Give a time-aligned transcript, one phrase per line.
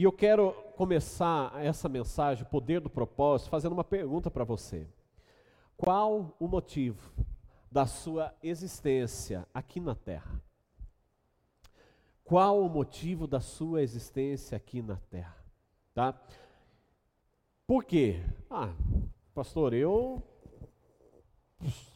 [0.00, 4.88] e eu quero começar essa mensagem, o poder do propósito, fazendo uma pergunta para você.
[5.76, 7.12] Qual o motivo
[7.70, 10.42] da sua existência aqui na Terra?
[12.24, 15.36] Qual o motivo da sua existência aqui na Terra?
[15.92, 16.18] Tá?
[17.66, 18.22] Por quê?
[18.48, 18.72] Ah,
[19.34, 20.22] pastor, eu.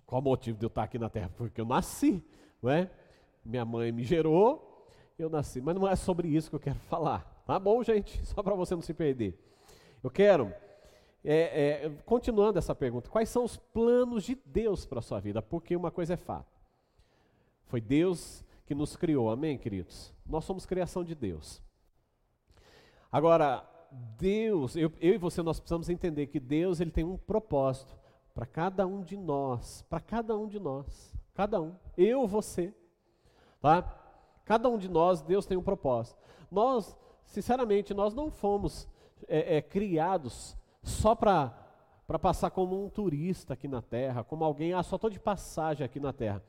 [0.04, 1.32] Qual o motivo de eu estar aqui na Terra?
[1.38, 2.22] Porque eu nasci,
[2.62, 2.90] não é?
[3.42, 4.86] Minha mãe me gerou,
[5.18, 5.58] eu nasci.
[5.58, 7.33] Mas não é sobre isso que eu quero falar.
[7.46, 8.24] Tá bom, gente?
[8.26, 9.38] Só para você não se perder.
[10.02, 10.52] Eu quero,
[11.24, 15.40] é, é, continuando essa pergunta, quais são os planos de Deus para a sua vida?
[15.40, 16.52] Porque uma coisa é fato.
[17.66, 20.12] Foi Deus que nos criou, amém, queridos?
[20.26, 21.62] Nós somos criação de Deus.
[23.10, 23.68] Agora,
[24.18, 27.96] Deus, eu, eu e você, nós precisamos entender que Deus ele tem um propósito
[28.34, 32.74] para cada um de nós, para cada um de nós, cada um, eu, você,
[33.60, 33.82] tá?
[34.44, 36.18] Cada um de nós, Deus tem um propósito.
[36.50, 38.88] Nós sinceramente, nós não fomos
[39.28, 41.52] é, é, criados só para
[42.20, 45.98] passar como um turista aqui na terra, como alguém, ah, só estou de passagem aqui
[45.98, 46.42] na terra.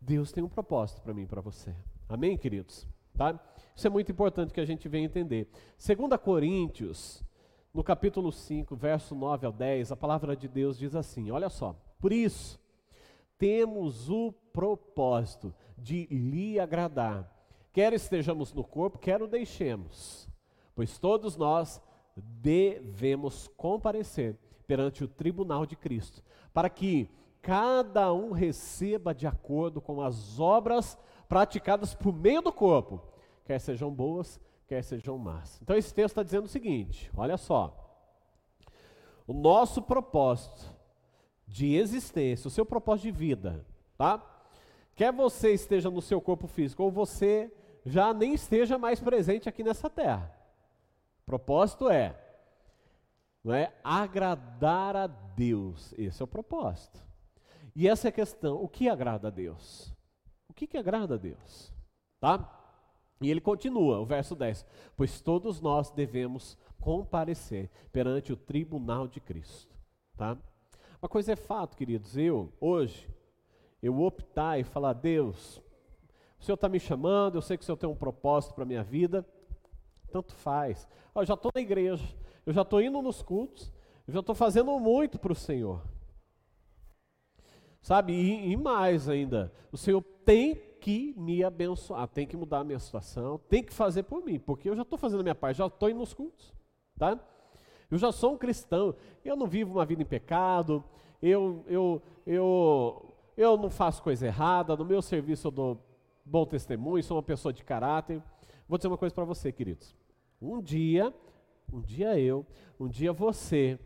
[0.00, 1.74] Deus tem um propósito para mim e para você.
[2.08, 2.86] Amém, queridos?
[3.14, 3.38] Tá?
[3.74, 5.48] Isso é muito importante que a gente venha entender.
[5.78, 7.22] 2 Coríntios,
[7.72, 11.76] no capítulo 5, verso 9 ao 10, a palavra de Deus diz assim: olha só,
[11.98, 12.58] por isso
[13.40, 17.26] temos o propósito de lhe agradar
[17.72, 20.28] quer estejamos no corpo, quer o deixemos,
[20.74, 21.80] pois todos nós
[22.16, 27.08] devemos comparecer perante o tribunal de Cristo, para que
[27.42, 30.98] cada um receba de acordo com as obras
[31.28, 33.02] praticadas por meio do corpo,
[33.44, 35.60] quer sejam boas, quer sejam más.
[35.62, 37.76] Então esse texto está dizendo o seguinte: olha só,
[39.26, 40.70] o nosso propósito
[41.46, 44.24] de existência, o seu propósito de vida, tá?
[44.94, 47.50] Quer você esteja no seu corpo físico ou você
[47.84, 50.34] já nem esteja mais presente aqui nessa terra.
[51.22, 52.18] O propósito é,
[53.42, 55.94] não é agradar a Deus.
[55.96, 57.00] Esse é o propósito.
[57.74, 59.94] E essa é a questão, o que agrada a Deus?
[60.48, 61.72] O que, que agrada a Deus?
[62.18, 62.56] Tá?
[63.20, 64.66] E ele continua, o verso 10:
[64.96, 69.74] Pois todos nós devemos comparecer perante o tribunal de Cristo.
[70.16, 70.36] Tá?
[71.00, 73.08] Uma coisa é fato, queridos, eu, hoje,
[73.82, 75.62] eu optar e falar, Deus,
[76.40, 78.66] o Senhor está me chamando, eu sei que o Senhor tem um propósito para a
[78.66, 79.26] minha vida.
[80.10, 80.88] Tanto faz.
[81.14, 82.04] Eu já estou na igreja,
[82.46, 83.70] eu já estou indo nos cultos,
[84.08, 85.82] eu já estou fazendo muito para o Senhor.
[87.82, 92.64] Sabe, e, e, mais ainda, o Senhor tem que me abençoar, tem que mudar a
[92.64, 95.58] minha situação, tem que fazer por mim, porque eu já estou fazendo a minha parte,
[95.58, 96.54] já estou indo nos cultos,
[96.98, 97.18] tá?
[97.90, 100.82] Eu já sou um cristão, eu não vivo uma vida em pecado,
[101.22, 105.89] eu, eu, eu, eu não faço coisa errada, no meu serviço eu dou
[106.30, 108.22] bom testemunho, sou uma pessoa de caráter.
[108.68, 109.96] Vou dizer uma coisa para você, queridos.
[110.40, 111.12] Um dia,
[111.72, 112.46] um dia eu,
[112.78, 113.78] um dia você.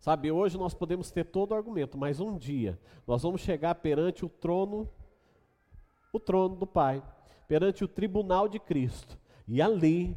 [0.00, 4.24] Sabe, hoje nós podemos ter todo o argumento, mas um dia nós vamos chegar perante
[4.24, 4.88] o trono,
[6.12, 7.02] o trono do Pai,
[7.48, 9.18] perante o tribunal de Cristo.
[9.46, 10.16] E ali,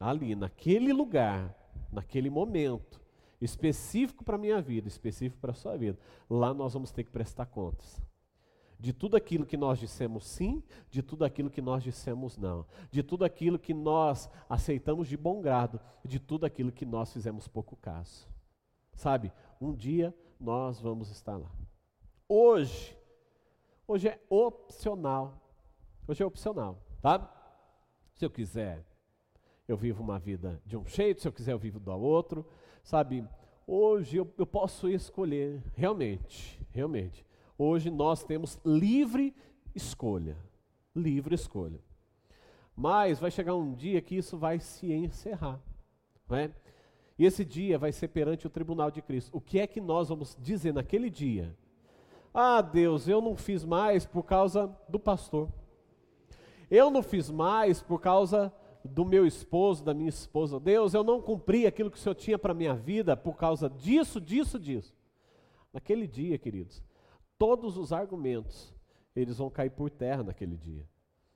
[0.00, 1.54] ali, naquele lugar,
[1.92, 3.00] naquele momento,
[3.40, 7.10] específico para a minha vida, específico para a sua vida, lá nós vamos ter que
[7.10, 8.09] prestar contas
[8.80, 13.02] de tudo aquilo que nós dissemos sim, de tudo aquilo que nós dissemos não, de
[13.02, 17.76] tudo aquilo que nós aceitamos de bom grado, de tudo aquilo que nós fizemos pouco
[17.76, 18.26] caso.
[18.94, 19.30] Sabe,
[19.60, 21.50] um dia nós vamos estar lá.
[22.26, 22.96] Hoje,
[23.86, 25.38] hoje é opcional.
[26.08, 27.30] Hoje é opcional, tá?
[28.14, 28.82] Se eu quiser,
[29.68, 32.46] eu vivo uma vida de um jeito, se eu quiser, eu vivo do outro.
[32.82, 33.28] Sabe,
[33.66, 37.24] hoje eu, eu posso escolher, realmente, realmente.
[37.62, 39.34] Hoje nós temos livre
[39.74, 40.34] escolha.
[40.96, 41.78] Livre escolha.
[42.74, 45.60] Mas vai chegar um dia que isso vai se encerrar.
[46.26, 46.50] Não é?
[47.18, 49.36] E esse dia vai ser perante o tribunal de Cristo.
[49.36, 51.54] O que é que nós vamos dizer naquele dia?
[52.32, 55.46] Ah, Deus, eu não fiz mais por causa do pastor.
[56.70, 58.50] Eu não fiz mais por causa
[58.82, 60.58] do meu esposo, da minha esposa.
[60.58, 63.68] Deus, eu não cumpri aquilo que o Senhor tinha para a minha vida por causa
[63.68, 64.96] disso, disso, disso.
[65.74, 66.82] Naquele dia, queridos,
[67.40, 68.70] todos os argumentos,
[69.16, 70.86] eles vão cair por terra naquele dia.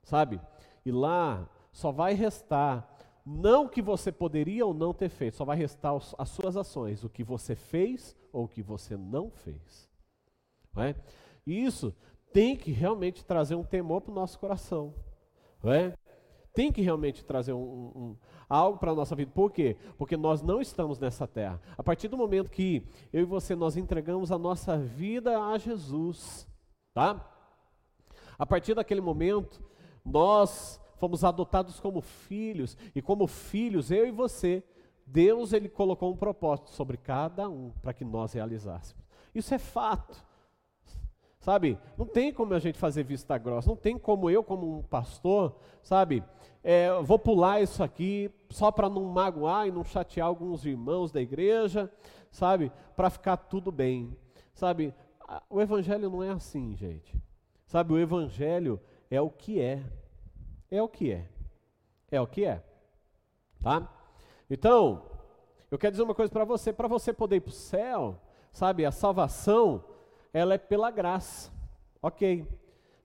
[0.02, 0.38] Sabe?
[0.84, 2.86] E lá só vai restar
[3.24, 7.02] não o que você poderia ou não ter feito, só vai restar as suas ações,
[7.02, 9.88] o que você fez ou o que você não fez.
[10.74, 10.94] Não é?
[11.46, 11.94] E isso
[12.34, 14.92] tem que realmente trazer um temor para o nosso coração.
[15.62, 15.94] Não é?
[16.54, 18.16] Tem que realmente trazer um, um,
[18.48, 19.30] algo para a nossa vida.
[19.34, 19.76] Por quê?
[19.98, 21.60] Porque nós não estamos nessa terra.
[21.76, 26.46] A partir do momento que eu e você nós entregamos a nossa vida a Jesus,
[26.94, 27.28] tá?
[28.38, 29.60] A partir daquele momento,
[30.04, 34.62] nós fomos adotados como filhos, e como filhos, eu e você,
[35.06, 39.04] Deus ele colocou um propósito sobre cada um para que nós realizássemos.
[39.34, 40.24] Isso é fato.
[41.40, 44.82] Sabe, não tem como a gente fazer vista grossa, não tem como eu, como um
[44.82, 46.24] pastor, sabe,
[46.66, 51.20] é, vou pular isso aqui só para não magoar e não chatear alguns irmãos da
[51.20, 51.92] igreja,
[52.30, 54.16] sabe, para ficar tudo bem.
[54.54, 54.94] Sabe,
[55.50, 57.14] o evangelho não é assim, gente.
[57.66, 58.80] Sabe, o evangelho
[59.10, 59.84] é o que é.
[60.70, 61.28] É o que é.
[62.10, 62.64] É o que é.
[63.62, 63.86] Tá?
[64.48, 65.02] Então,
[65.70, 68.18] eu quero dizer uma coisa para você, para você poder ir para o céu,
[68.50, 69.84] sabe, a salvação
[70.32, 71.52] ela é pela graça.
[72.00, 72.48] Ok.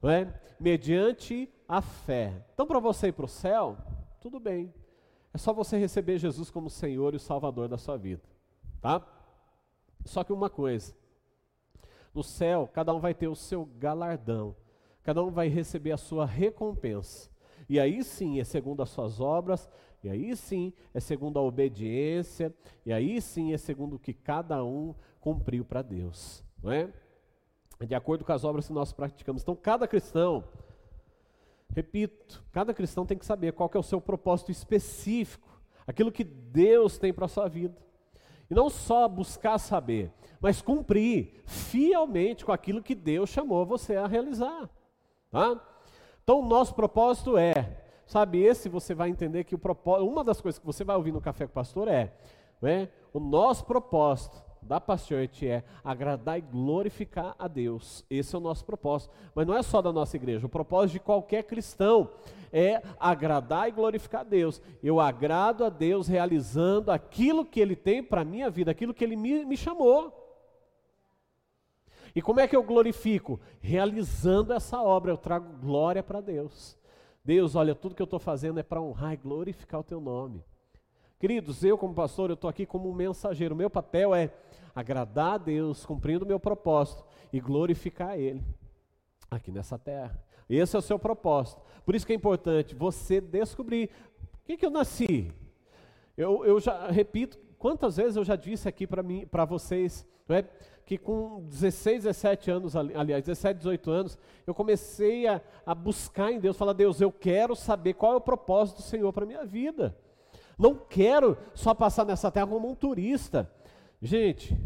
[0.01, 0.33] Não é?
[0.57, 2.43] Mediante a fé.
[2.53, 3.77] Então, para você ir para o céu,
[4.19, 4.73] tudo bem.
[5.31, 8.23] É só você receber Jesus como Senhor e Salvador da sua vida.
[8.81, 9.05] Tá?
[10.03, 10.95] Só que uma coisa:
[12.13, 14.55] no céu, cada um vai ter o seu galardão,
[15.03, 17.29] cada um vai receber a sua recompensa.
[17.69, 19.69] E aí sim é segundo as suas obras,
[20.03, 22.51] e aí sim é segundo a obediência,
[22.83, 26.91] e aí sim é segundo o que cada um cumpriu para Deus, não é?
[27.85, 29.41] de acordo com as obras que nós praticamos.
[29.41, 30.43] Então, cada cristão,
[31.75, 35.47] repito, cada cristão tem que saber qual que é o seu propósito específico,
[35.85, 37.77] aquilo que Deus tem para a sua vida.
[38.49, 40.11] E não só buscar saber,
[40.41, 44.69] mas cumprir fielmente com aquilo que Deus chamou você a realizar.
[45.29, 45.61] Tá?
[46.23, 50.41] Então, o nosso propósito é, sabe, esse você vai entender que o propósito, uma das
[50.41, 52.13] coisas que você vai ouvir no Café com o Pastor é,
[52.61, 58.05] né, o nosso propósito da Pastoite é agradar e glorificar a Deus.
[58.09, 59.13] Esse é o nosso propósito.
[59.33, 62.09] Mas não é só da nossa igreja, o propósito de qualquer cristão
[62.51, 64.61] é agradar e glorificar a Deus.
[64.81, 69.03] Eu agrado a Deus realizando aquilo que Ele tem para a minha vida, aquilo que
[69.03, 70.15] Ele me, me chamou.
[72.15, 73.39] E como é que eu glorifico?
[73.61, 76.77] Realizando essa obra, eu trago glória para Deus.
[77.23, 80.43] Deus, olha, tudo que eu estou fazendo é para honrar e glorificar o Teu nome.
[81.19, 83.55] Queridos, eu como pastor, eu estou aqui como um mensageiro.
[83.55, 84.31] Meu papel é
[84.75, 88.43] agradar a Deus, cumprindo o meu propósito e glorificar Ele
[89.29, 90.21] aqui nessa terra.
[90.49, 91.61] Esse é o seu propósito.
[91.85, 93.89] Por isso que é importante você descobrir
[94.31, 95.31] por que, que eu nasci.
[96.17, 100.45] Eu, eu já repito, quantas vezes eu já disse aqui para vocês, não é?
[100.89, 104.17] que com 16, 17 anos, aliás, 17, 18 anos,
[104.47, 108.21] eu comecei a, a buscar em Deus, falar, Deus, eu quero saber qual é o
[108.21, 109.95] propósito do Senhor para a minha vida.
[110.57, 113.47] Não quero só passar nessa terra como um turista.
[114.01, 114.57] Gente,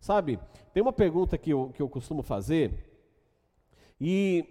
[0.00, 0.38] sabe,
[0.72, 2.88] tem uma pergunta que eu, que eu costumo fazer,
[4.00, 4.44] e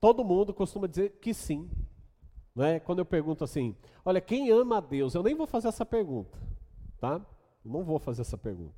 [0.00, 1.70] todo mundo costuma dizer que sim.
[2.54, 2.80] Né?
[2.80, 5.14] Quando eu pergunto assim, olha, quem ama a Deus?
[5.14, 6.38] Eu nem vou fazer essa pergunta,
[6.98, 7.20] tá?
[7.64, 8.74] Não vou fazer essa pergunta.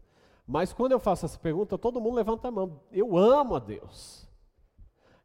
[0.47, 2.81] Mas quando eu faço essa pergunta, todo mundo levanta a mão.
[2.91, 4.27] Eu amo a Deus.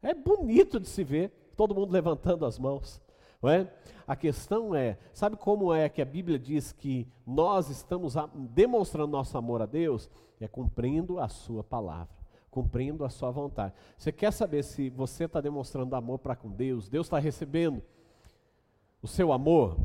[0.01, 3.01] É bonito de se ver todo mundo levantando as mãos.
[3.43, 3.69] Não é?
[4.07, 9.37] A questão é, sabe como é que a Bíblia diz que nós estamos demonstrando nosso
[9.37, 10.09] amor a Deus?
[10.39, 12.15] É cumprindo a sua palavra,
[12.49, 13.73] cumprindo a sua vontade.
[13.97, 16.87] Você quer saber se você está demonstrando amor para com Deus?
[16.87, 17.83] Deus está recebendo
[19.01, 19.77] o seu amor?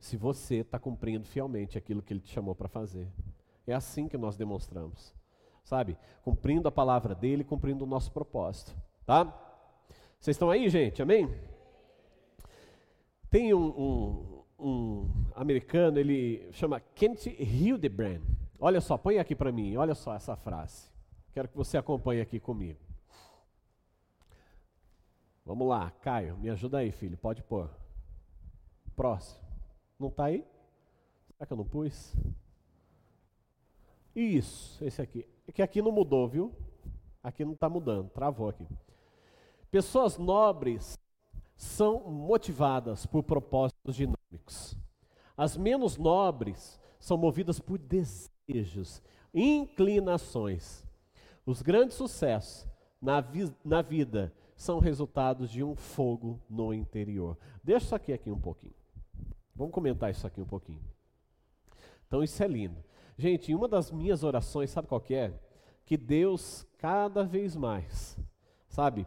[0.00, 3.08] Se você está cumprindo fielmente aquilo que Ele te chamou para fazer.
[3.66, 5.14] É assim que nós demonstramos,
[5.62, 5.96] sabe?
[6.22, 9.24] Cumprindo a palavra dEle, cumprindo o nosso propósito, tá?
[10.18, 11.00] Vocês estão aí, gente?
[11.00, 11.53] Amém?
[13.34, 18.22] Tem um, um, um americano, ele chama Kent Hildebrand.
[18.60, 20.88] Olha só, põe aqui para mim, olha só essa frase.
[21.32, 22.78] Quero que você acompanhe aqui comigo.
[25.44, 27.68] Vamos lá, Caio, me ajuda aí, filho, pode pôr.
[28.94, 29.42] Próximo.
[29.98, 30.46] Não está aí?
[31.32, 32.14] Será que eu não pus?
[34.14, 35.26] Isso, esse aqui.
[35.48, 36.54] É que aqui não mudou, viu?
[37.20, 38.64] Aqui não está mudando, travou aqui.
[39.72, 40.96] Pessoas nobres
[41.56, 44.76] são motivadas por propósitos dinâmicos.
[45.36, 50.84] As menos nobres são movidas por desejos, inclinações.
[51.44, 52.66] Os grandes sucessos
[53.00, 57.36] na, vi na vida são resultados de um fogo no interior.
[57.62, 58.74] Deixa isso aqui, aqui um pouquinho.
[59.54, 60.82] Vamos comentar isso aqui um pouquinho.
[62.06, 62.82] Então, isso é lindo.
[63.16, 65.32] Gente, uma das minhas orações, sabe qual que é?
[65.84, 68.18] Que Deus, cada vez mais,
[68.68, 69.06] sabe,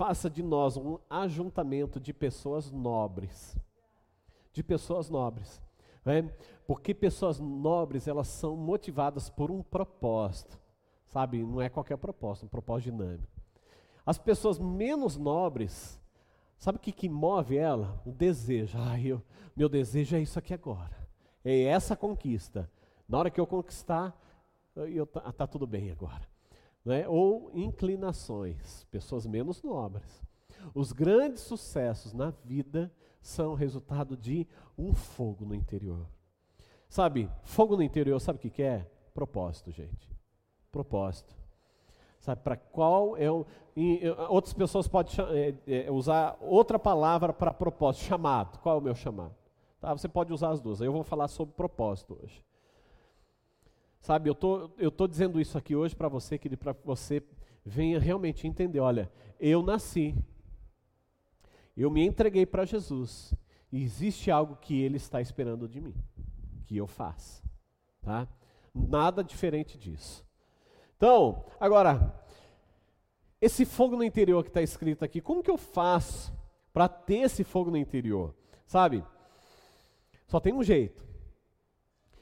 [0.00, 3.54] faça de nós um ajuntamento de pessoas nobres.
[4.50, 5.60] De pessoas nobres.
[6.02, 6.22] Né?
[6.66, 10.58] Porque pessoas nobres, elas são motivadas por um propósito.
[11.08, 13.28] Sabe, não é qualquer propósito, um propósito dinâmico.
[14.06, 16.00] As pessoas menos nobres,
[16.56, 18.00] sabe o que, que move ela?
[18.06, 18.78] O desejo.
[18.78, 19.22] Ai, eu,
[19.54, 20.96] meu desejo é isso aqui agora.
[21.44, 22.70] É essa conquista.
[23.06, 24.18] Na hora que eu conquistar,
[24.74, 26.29] eu, tá, tá tudo bem agora
[26.84, 27.08] né?
[27.08, 30.22] ou inclinações, pessoas menos nobres.
[30.74, 34.46] Os grandes sucessos na vida são resultado de
[34.76, 36.06] um fogo no interior.
[36.88, 38.86] Sabe, fogo no interior, sabe o que, que é?
[39.14, 40.10] Propósito, gente.
[40.72, 41.34] Propósito.
[42.20, 43.46] Sabe, para qual é o.
[44.28, 48.58] Outras pessoas podem é, é, usar outra palavra para propósito, chamado.
[48.58, 49.34] Qual é o meu chamado?
[49.80, 50.80] Tá, você pode usar as duas.
[50.80, 52.44] Eu vou falar sobre propósito hoje.
[54.00, 57.22] Sabe, eu tô, estou tô dizendo isso aqui hoje para você, que para você
[57.64, 60.14] venha realmente entender: olha, eu nasci,
[61.76, 63.34] eu me entreguei para Jesus,
[63.70, 65.94] e existe algo que Ele está esperando de mim,
[66.66, 67.42] que eu faça.
[68.00, 68.26] Tá?
[68.74, 70.24] Nada diferente disso.
[70.96, 72.14] Então, agora,
[73.40, 76.32] esse fogo no interior que está escrito aqui, como que eu faço
[76.72, 78.34] para ter esse fogo no interior?
[78.66, 79.04] Sabe?
[80.26, 81.09] Só tem um jeito.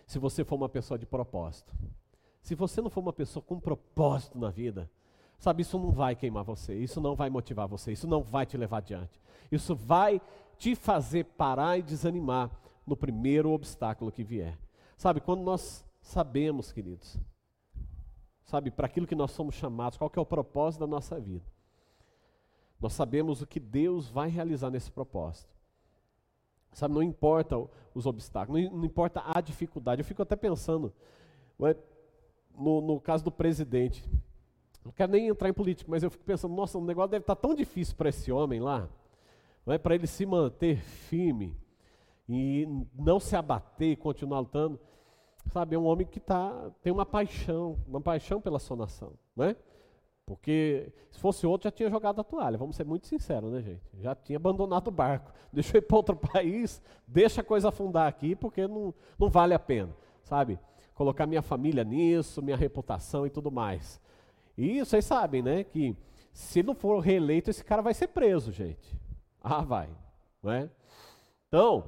[0.09, 1.71] Se você for uma pessoa de propósito.
[2.41, 4.91] Se você não for uma pessoa com propósito na vida,
[5.39, 8.57] sabe, isso não vai queimar você, isso não vai motivar você, isso não vai te
[8.57, 9.21] levar adiante.
[9.53, 10.19] Isso vai
[10.57, 12.51] te fazer parar e desanimar
[12.87, 14.59] no primeiro obstáculo que vier.
[14.97, 17.19] Sabe, quando nós sabemos, queridos,
[18.47, 21.45] sabe, para aquilo que nós somos chamados, qual que é o propósito da nossa vida.
[22.81, 25.58] Nós sabemos o que Deus vai realizar nesse propósito.
[26.73, 27.57] Sabe, não importa
[27.95, 30.01] os obstáculos, não, importa a dificuldade.
[30.01, 30.93] Eu fico até pensando,
[32.57, 34.09] no, no caso do presidente,
[34.85, 37.37] não quero nem entrar em política, mas eu fico pensando, nossa, o negócio deve estar
[37.37, 38.89] tão difícil para esse homem lá,
[39.67, 41.57] não é para ele se manter firme
[42.29, 44.79] e não se abater e continuar lutando.
[45.53, 49.47] Sabe, é um homem que tá, tem uma paixão, uma paixão pela sua nação, não
[49.47, 49.57] é?
[50.29, 53.83] Porque se fosse outro já tinha jogado a toalha, vamos ser muito sinceros, né, gente?
[53.99, 55.33] Já tinha abandonado o barco.
[55.51, 59.55] Deixa eu ir para outro país, deixa a coisa afundar aqui, porque não, não vale
[59.55, 60.59] a pena, sabe?
[60.95, 63.99] Colocar minha família nisso, minha reputação e tudo mais.
[64.59, 65.97] E vocês sabem, né, que
[66.31, 68.95] se não for reeleito, esse cara vai ser preso, gente.
[69.43, 69.89] Ah, vai,
[70.43, 70.69] não é?
[71.49, 71.85] Então,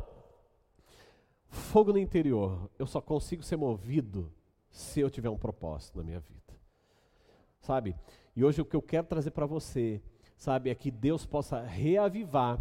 [1.50, 4.32] Fogo no interior, eu só consigo ser movido
[4.70, 6.54] se eu tiver um propósito na minha vida.
[7.60, 7.96] Sabe?
[8.34, 10.02] E hoje o que eu quero trazer para você,
[10.36, 12.58] sabe, é que Deus possa reavivar,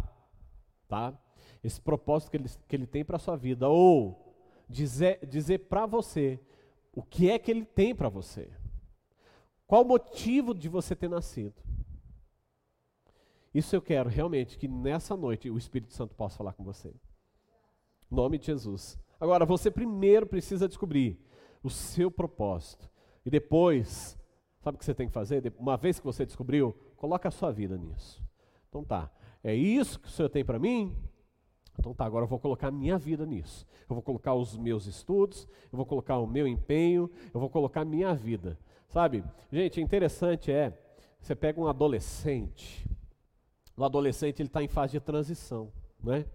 [0.88, 1.18] tá?
[1.62, 4.34] Esse propósito que Ele, que ele tem para a sua vida, ou
[4.68, 6.40] dizer, dizer para você
[6.92, 8.50] o que é que Ele tem para você.
[9.66, 11.54] Qual o motivo de você ter nascido?
[13.54, 16.92] Isso eu quero realmente que nessa noite o Espírito Santo possa falar com você
[18.10, 18.98] nome de Jesus.
[19.20, 21.18] Agora, você primeiro precisa descobrir
[21.62, 22.90] o seu propósito.
[23.24, 24.18] E depois,
[24.60, 25.52] sabe o que você tem que fazer?
[25.58, 28.22] Uma vez que você descobriu, coloca a sua vida nisso.
[28.68, 29.10] Então tá,
[29.42, 30.96] é isso que o Senhor tem para mim?
[31.78, 33.66] Então tá, agora eu vou colocar a minha vida nisso.
[33.88, 37.80] Eu vou colocar os meus estudos, eu vou colocar o meu empenho, eu vou colocar
[37.80, 38.58] a minha vida.
[38.88, 39.24] Sabe?
[39.50, 40.76] Gente, interessante é,
[41.20, 42.86] você pega um adolescente,
[43.76, 46.26] o adolescente ele está em fase de transição, né?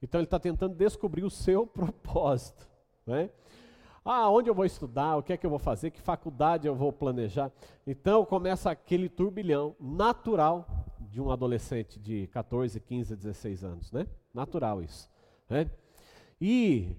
[0.00, 2.66] Então ele está tentando descobrir o seu propósito.
[3.06, 3.30] Né?
[4.08, 5.16] Ah, onde eu vou estudar?
[5.16, 5.90] O que é que eu vou fazer?
[5.90, 7.50] Que faculdade eu vou planejar?
[7.84, 10.64] Então começa aquele turbilhão natural
[11.00, 14.06] de um adolescente de 14, 15, 16 anos, né?
[14.32, 15.10] Natural isso.
[15.50, 15.68] Né?
[16.40, 16.96] E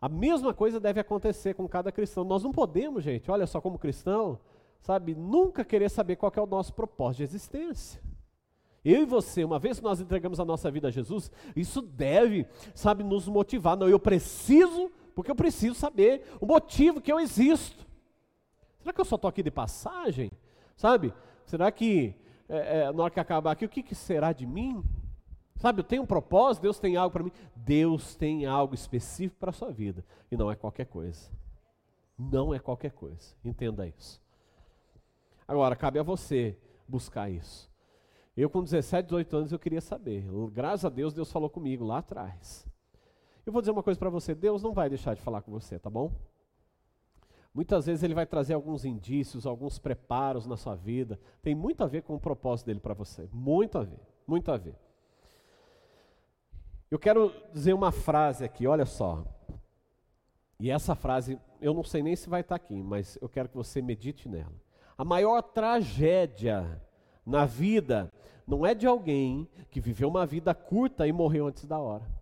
[0.00, 2.24] a mesma coisa deve acontecer com cada cristão.
[2.24, 4.38] Nós não podemos, gente, olha só, como cristão,
[4.80, 8.00] sabe, nunca querer saber qual é o nosso propósito de existência.
[8.84, 12.46] Eu e você, uma vez que nós entregamos a nossa vida a Jesus, isso deve,
[12.74, 13.76] sabe, nos motivar.
[13.76, 17.86] Não, eu preciso, porque eu preciso saber o motivo que eu existo.
[18.80, 20.30] Será que eu só estou aqui de passagem?
[20.76, 21.12] Sabe?
[21.46, 22.14] Será que
[22.46, 24.84] é, é, na hora que acabar aqui, o que, que será de mim?
[25.56, 27.32] Sabe, eu tenho um propósito, Deus tem algo para mim.
[27.56, 30.04] Deus tem algo específico para a sua vida.
[30.30, 31.30] E não é qualquer coisa.
[32.18, 33.34] Não é qualquer coisa.
[33.42, 34.22] Entenda isso.
[35.48, 37.72] Agora, cabe a você buscar isso.
[38.36, 40.26] Eu, com 17, 18 anos, eu queria saber.
[40.52, 42.68] Graças a Deus, Deus falou comigo lá atrás.
[43.46, 45.78] Eu vou dizer uma coisa para você: Deus não vai deixar de falar com você,
[45.78, 46.10] tá bom?
[47.54, 51.18] Muitas vezes Ele vai trazer alguns indícios, alguns preparos na sua vida.
[51.40, 53.28] Tem muito a ver com o propósito dele para você.
[53.32, 54.74] Muito a ver, muito a ver.
[56.90, 59.24] Eu quero dizer uma frase aqui, olha só.
[60.58, 63.48] E essa frase, eu não sei nem se vai estar tá aqui, mas eu quero
[63.48, 64.52] que você medite nela.
[64.98, 66.82] A maior tragédia
[67.24, 68.12] na vida
[68.46, 72.15] não é de alguém que viveu uma vida curta e morreu antes da hora.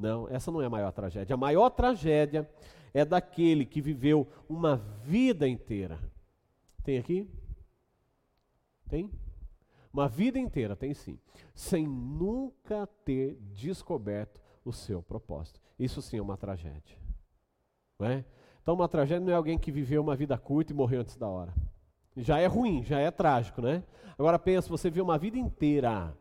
[0.00, 1.34] Não, essa não é a maior tragédia.
[1.34, 2.48] A maior tragédia
[2.94, 5.98] é daquele que viveu uma vida inteira.
[6.82, 7.28] Tem aqui?
[8.88, 9.10] Tem?
[9.92, 11.18] Uma vida inteira, tem sim.
[11.54, 15.60] Sem nunca ter descoberto o seu propósito.
[15.78, 16.96] Isso sim é uma tragédia.
[17.98, 18.24] Não é?
[18.62, 21.28] Então, uma tragédia não é alguém que viveu uma vida curta e morreu antes da
[21.28, 21.52] hora.
[22.16, 23.84] Já é ruim, já é trágico, né?
[24.18, 26.16] Agora pensa, você viu uma vida inteira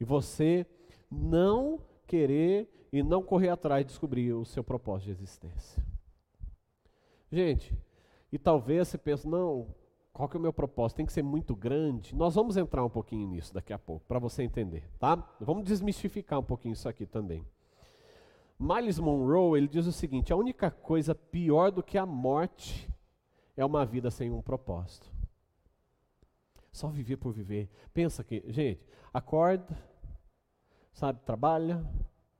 [0.00, 0.66] e você
[1.08, 5.84] não querer e não correr atrás de descobrir o seu propósito de existência.
[7.30, 7.76] Gente,
[8.30, 9.66] e talvez você pense, não,
[10.12, 10.98] qual que é o meu propósito?
[10.98, 12.14] Tem que ser muito grande.
[12.14, 15.16] Nós vamos entrar um pouquinho nisso daqui a pouco, para você entender, tá?
[15.40, 17.44] Vamos desmistificar um pouquinho isso aqui também.
[18.58, 22.88] Miles Monroe, ele diz o seguinte: a única coisa pior do que a morte
[23.56, 25.10] é uma vida sem um propósito.
[26.72, 27.68] Só viver por viver.
[27.92, 28.80] Pensa que, gente,
[29.12, 29.76] acorda,
[30.94, 31.84] sabe, trabalha,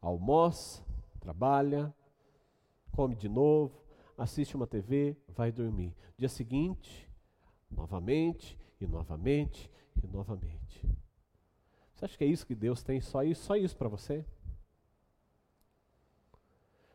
[0.00, 0.82] almoça,
[1.20, 1.92] trabalha,
[2.92, 3.82] come de novo,
[4.16, 5.94] assiste uma TV, vai dormir.
[6.16, 7.10] Dia seguinte,
[7.70, 9.70] novamente, e novamente,
[10.02, 10.88] e novamente.
[11.94, 13.00] Você acha que é isso que Deus tem?
[13.00, 14.24] Só isso, só isso para você?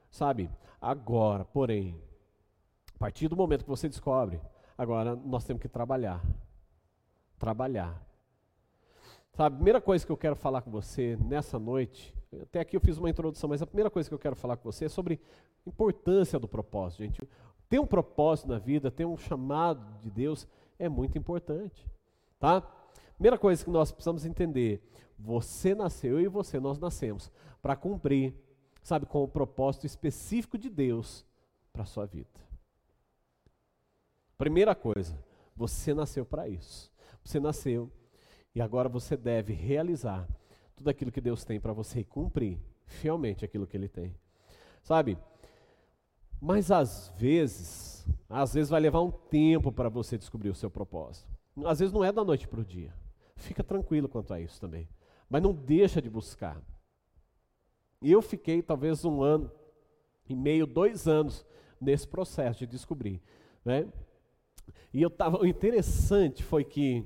[0.09, 0.49] Sabe,
[0.81, 2.01] agora, porém,
[2.95, 4.41] a partir do momento que você descobre,
[4.77, 6.21] agora nós temos que trabalhar.
[7.37, 8.08] Trabalhar.
[9.39, 12.81] Sabe, a primeira coisa que eu quero falar com você nessa noite, até aqui eu
[12.81, 15.17] fiz uma introdução, mas a primeira coisa que eu quero falar com você é sobre
[15.65, 17.21] a importância do propósito, gente.
[17.69, 20.45] Ter um propósito na vida, ter um chamado de Deus
[20.77, 21.89] é muito importante,
[22.37, 22.59] tá?
[23.13, 24.83] Primeira coisa que nós precisamos entender,
[25.17, 27.31] você nasceu e você nós nascemos
[27.61, 28.35] para cumprir
[28.83, 31.25] sabe, com o propósito específico de Deus
[31.71, 32.41] para sua vida.
[34.37, 35.17] Primeira coisa,
[35.55, 36.91] você nasceu para isso.
[37.23, 37.89] Você nasceu
[38.53, 40.27] e agora você deve realizar
[40.75, 44.15] tudo aquilo que Deus tem para você e cumprir fielmente aquilo que Ele tem.
[44.81, 45.17] Sabe?
[46.41, 51.27] Mas às vezes, às vezes vai levar um tempo para você descobrir o seu propósito.
[51.65, 52.93] Às vezes não é da noite para o dia.
[53.35, 54.87] Fica tranquilo quanto a isso também.
[55.29, 56.61] Mas não deixa de buscar.
[58.01, 59.51] Eu fiquei talvez um ano
[60.27, 61.45] e meio, dois anos
[61.79, 63.21] nesse processo de descobrir.
[63.63, 63.87] Né?
[64.93, 67.05] E eu tava, o interessante foi que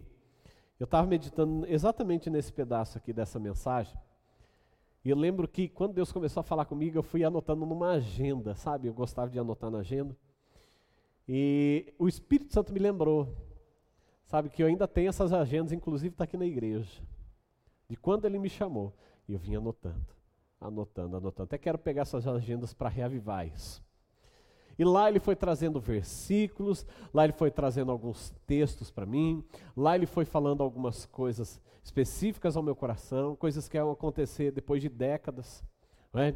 [0.79, 3.97] eu estava meditando exatamente nesse pedaço aqui dessa mensagem.
[5.05, 8.55] E eu lembro que quando Deus começou a falar comigo, eu fui anotando numa agenda,
[8.55, 8.87] sabe?
[8.87, 10.15] Eu gostava de anotar na agenda.
[11.27, 13.27] E o Espírito Santo me lembrou,
[14.25, 17.01] sabe, que eu ainda tenho essas agendas, inclusive está aqui na igreja,
[17.89, 18.93] de quando ele me chamou.
[19.27, 20.13] E eu vim anotando
[20.67, 21.43] anotando, anotando.
[21.43, 23.82] Até quero pegar essas agendas para reavivar isso.
[24.77, 29.43] E lá ele foi trazendo versículos, lá ele foi trazendo alguns textos para mim,
[29.77, 34.81] lá ele foi falando algumas coisas específicas ao meu coração, coisas que vão acontecer depois
[34.81, 35.63] de décadas.
[36.15, 36.35] É?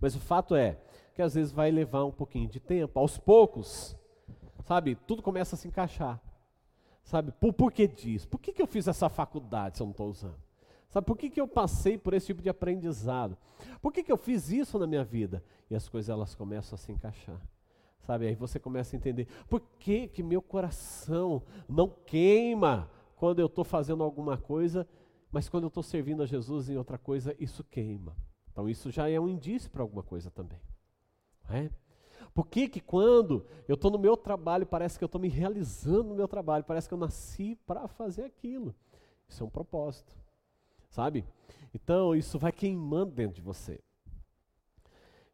[0.00, 0.78] Mas o fato é
[1.14, 3.96] que às vezes vai levar um pouquinho de tempo, aos poucos,
[4.64, 6.20] sabe, tudo começa a se encaixar.
[7.02, 8.24] Sabe, por, por que diz?
[8.24, 10.38] Por que, que eu fiz essa faculdade se eu não estou usando?
[10.88, 13.36] Sabe por que, que eu passei por esse tipo de aprendizado?
[13.80, 15.42] Por que, que eu fiz isso na minha vida?
[15.70, 17.40] E as coisas elas começam a se encaixar.
[18.00, 23.46] Sabe, aí você começa a entender por que, que meu coração não queima quando eu
[23.46, 24.88] estou fazendo alguma coisa,
[25.30, 28.16] mas quando eu estou servindo a Jesus em outra coisa, isso queima.
[28.50, 30.58] Então isso já é um indício para alguma coisa também.
[31.50, 31.70] É?
[32.34, 36.08] Por que, que quando eu estou no meu trabalho, parece que eu estou me realizando
[36.08, 38.74] no meu trabalho, parece que eu nasci para fazer aquilo?
[39.28, 40.20] Isso é um propósito
[40.90, 41.24] sabe?
[41.72, 43.80] Então isso vai queimando dentro de você.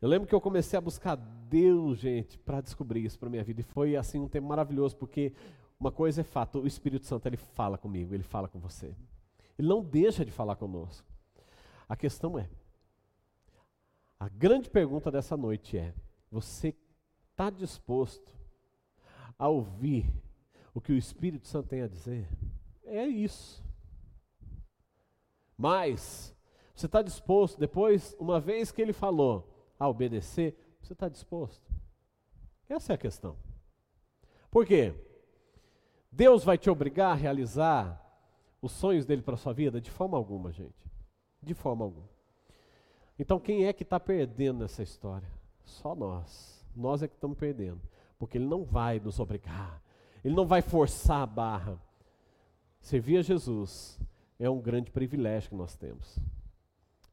[0.07, 3.61] Eu lembro que eu comecei a buscar Deus, gente, para descobrir isso para minha vida
[3.61, 5.33] e foi assim um tempo maravilhoso porque
[5.81, 8.95] uma coisa é fato, o Espírito Santo ele fala comigo, ele fala com você.
[9.59, 11.05] Ele não deixa de falar conosco.
[11.89, 12.49] A questão é,
[14.17, 15.93] a grande pergunta dessa noite é:
[16.31, 16.73] você
[17.33, 18.33] está disposto
[19.37, 20.07] a ouvir
[20.73, 22.29] o que o Espírito Santo tem a dizer?
[22.85, 23.61] É isso.
[25.59, 26.33] Mas,
[26.77, 31.71] você está disposto, depois, uma vez que ele falou, a obedecer, você está disposto?
[32.69, 33.37] Essa é a questão.
[34.51, 34.95] Por quê?
[36.11, 38.03] Deus vai te obrigar a realizar
[38.61, 39.81] os sonhos dele para a sua vida?
[39.81, 40.91] De forma alguma, gente.
[41.43, 42.09] De forma alguma.
[43.19, 45.29] Então, quem é que está perdendo nessa história?
[45.65, 46.65] Só nós.
[46.75, 47.81] Nós é que estamos perdendo.
[48.19, 49.83] Porque ele não vai nos obrigar.
[50.25, 51.79] Ele não vai forçar a barra.
[52.81, 53.99] Servir a Jesus
[54.39, 56.19] é um grande privilégio que nós temos.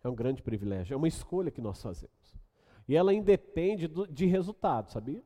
[0.04, 2.13] É um grande privilégio, é uma escolha que nós fazemos.
[2.88, 5.24] E ela independe do, de resultado, sabia?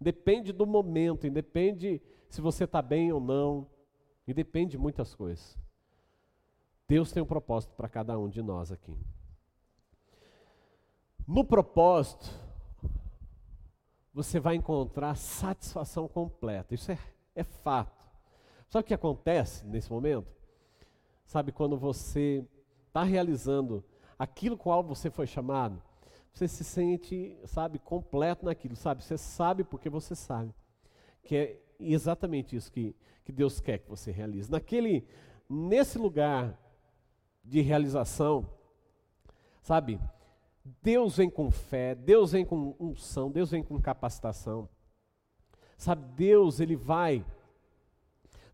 [0.00, 3.66] Depende do momento, independe se você está bem ou não,
[4.26, 5.58] e depende de muitas coisas.
[6.86, 8.96] Deus tem um propósito para cada um de nós aqui.
[11.26, 12.30] No propósito,
[14.12, 16.74] você vai encontrar satisfação completa.
[16.74, 16.98] Isso é,
[17.34, 18.06] é fato.
[18.68, 20.28] Sabe o que acontece nesse momento?
[21.24, 22.46] Sabe, quando você
[22.86, 23.84] está realizando
[24.18, 25.82] aquilo com qual você foi chamado,
[26.32, 29.02] você se sente, sabe, completo naquilo, sabe?
[29.02, 30.54] Você sabe porque você sabe.
[31.22, 34.50] Que é exatamente isso que, que Deus quer que você realize.
[34.50, 35.06] Naquele,
[35.48, 36.56] nesse lugar
[37.44, 38.48] de realização,
[39.62, 40.00] sabe?
[40.82, 44.68] Deus vem com fé, Deus vem com unção, Deus vem com capacitação.
[45.76, 47.24] Sabe, Deus, Ele vai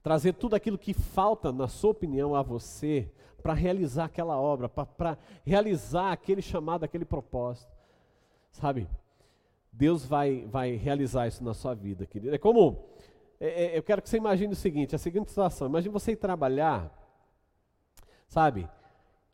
[0.03, 3.11] trazer tudo aquilo que falta, na sua opinião, a você,
[3.45, 7.71] para realizar aquela obra, para realizar aquele chamado, aquele propósito.
[8.51, 8.89] Sabe?
[9.71, 12.35] Deus vai, vai realizar isso na sua vida, querido.
[12.35, 12.89] É como,
[13.39, 15.69] é, é, eu quero que você imagine o seguinte, a seguinte situação.
[15.69, 16.91] Imagine você ir trabalhar,
[18.27, 18.67] sabe?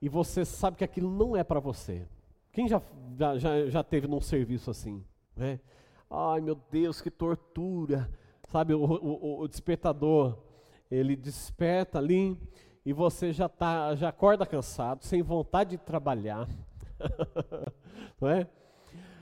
[0.03, 2.05] E você sabe que aquilo não é para você.
[2.51, 2.83] Quem já,
[3.37, 5.05] já, já teve num serviço assim,
[5.37, 5.61] né?
[6.11, 8.11] Ai, meu Deus, que tortura.
[8.49, 10.37] Sabe, o, o, o despertador
[10.91, 12.37] ele desperta ali
[12.85, 16.49] e você já tá, já acorda cansado, sem vontade de trabalhar,
[18.21, 18.47] não é?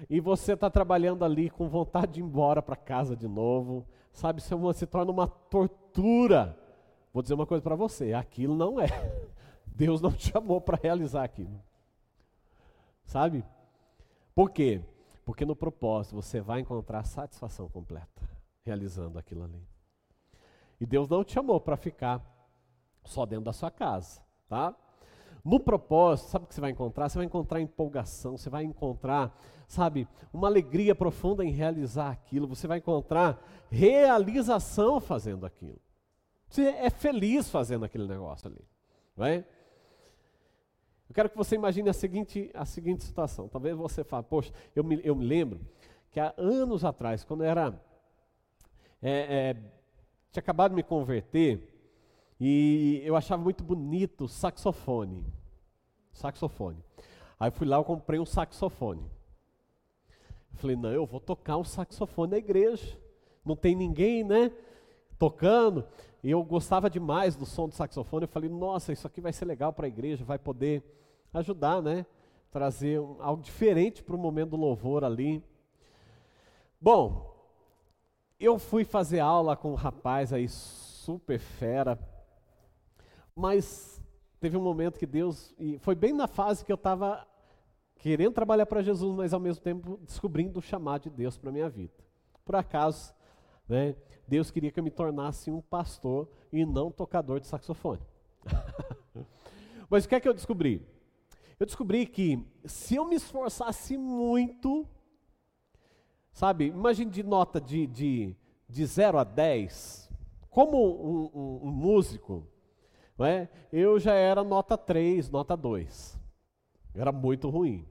[0.08, 4.40] E você está trabalhando ali com vontade de ir embora para casa de novo, sabe?
[4.40, 6.56] Isso é se torna uma tortura.
[7.12, 8.86] Vou dizer uma coisa para você: aquilo não é.
[9.66, 11.60] Deus não te chamou para realizar aquilo,
[13.04, 13.44] sabe?
[14.34, 14.80] Por quê?
[15.24, 18.28] Porque no propósito você vai encontrar satisfação completa
[18.64, 19.66] realizando aquilo ali.
[20.80, 22.22] E Deus não te chamou para ficar
[23.04, 24.74] só dentro da sua casa, tá?
[25.44, 27.08] No propósito, sabe o que você vai encontrar?
[27.08, 29.34] Você vai encontrar empolgação, você vai encontrar,
[29.66, 35.80] sabe, uma alegria profunda em realizar aquilo, você vai encontrar realização fazendo aquilo.
[36.48, 38.64] Você é feliz fazendo aquele negócio ali,
[39.16, 39.44] não é?
[41.08, 43.48] Eu quero que você imagine a seguinte, a seguinte situação.
[43.48, 45.61] Talvez você fale, poxa, eu me, eu me lembro
[46.11, 47.80] que há anos atrás, quando eu era
[49.00, 49.54] é, é,
[50.30, 51.77] tinha acabado de me converter
[52.40, 55.24] e eu achava muito bonito saxofone.
[56.12, 56.79] Saxofone.
[57.38, 59.05] Aí fui lá, eu comprei um saxofone.
[60.55, 62.98] Falei, não, eu vou tocar um saxofone na igreja.
[63.44, 64.53] Não tem ninguém, né?
[65.18, 65.85] Tocando.
[66.22, 68.24] E eu gostava demais do som do saxofone.
[68.24, 70.83] Eu falei, nossa, isso aqui vai ser legal para a igreja, vai poder
[71.33, 72.05] ajudar, né?
[72.51, 75.42] Trazer um, algo diferente para o momento do louvor ali.
[76.81, 77.35] Bom,
[78.40, 81.98] eu fui fazer aula com um rapaz aí super fera,
[83.38, 84.03] mas
[84.40, 87.27] teve um momento que Deus, e foi bem na fase que eu estava
[87.96, 91.68] querendo trabalhar para Jesus, mas ao mesmo tempo descobrindo o chamado de Deus para minha
[91.68, 91.94] vida.
[92.44, 93.14] Por acaso,
[93.68, 93.96] né,
[94.27, 98.03] Deus queria que eu me tornasse um pastor e não tocador de saxofone.
[99.88, 100.87] mas o que é que eu descobri?
[101.59, 104.87] Eu descobri que se eu me esforçasse muito,
[106.38, 108.37] Sabe, imagine de nota de, de,
[108.68, 110.09] de 0 a 10,
[110.48, 112.46] como um, um, um músico,
[113.24, 113.48] é?
[113.72, 116.18] eu já era nota 3, nota 2.
[116.94, 117.87] Era muito ruim.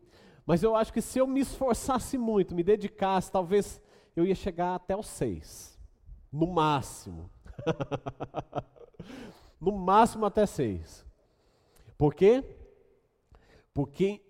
[0.46, 3.82] Mas eu acho que se eu me esforçasse muito, me dedicasse, talvez
[4.16, 5.78] eu ia chegar até o 6.
[6.32, 7.30] No máximo.
[9.60, 11.06] no máximo até 6.
[11.98, 12.44] Por quê?
[13.74, 14.22] Porque,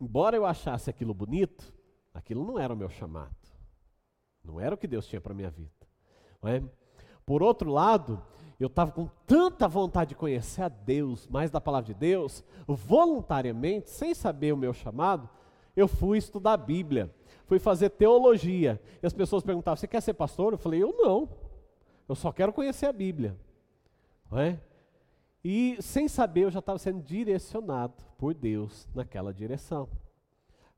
[0.00, 1.72] embora eu achasse aquilo bonito,
[2.14, 3.36] aquilo não era o meu chamado.
[4.42, 5.70] Não era o que Deus tinha para a minha vida.
[6.44, 6.62] É?
[7.26, 8.22] Por outro lado,
[8.64, 13.88] eu estava com tanta vontade de conhecer a Deus, mais da palavra de Deus, voluntariamente,
[13.88, 15.28] sem saber o meu chamado,
[15.76, 17.14] eu fui estudar a Bíblia,
[17.46, 18.80] fui fazer teologia.
[19.00, 20.52] E as pessoas perguntavam: Você quer ser pastor?
[20.52, 21.28] Eu falei: Eu não.
[22.08, 23.36] Eu só quero conhecer a Bíblia.
[24.30, 24.60] Não é?
[25.44, 29.88] E sem saber, eu já estava sendo direcionado por Deus naquela direção.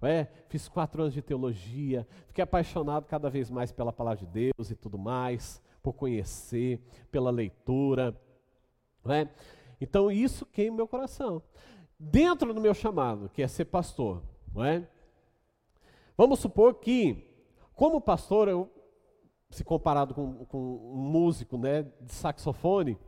[0.03, 4.71] É, fiz quatro anos de teologia, fiquei apaixonado cada vez mais pela palavra de Deus
[4.71, 8.17] e tudo mais, por conhecer, pela leitura.
[9.07, 9.29] É?
[9.81, 11.43] Então isso queima meu coração.
[11.99, 14.23] Dentro do meu chamado, que é ser pastor,
[14.55, 14.89] não é?
[16.17, 17.27] Vamos supor que,
[17.75, 18.71] como pastor, eu,
[19.51, 22.99] se comparado com, com um músico né, de saxofone,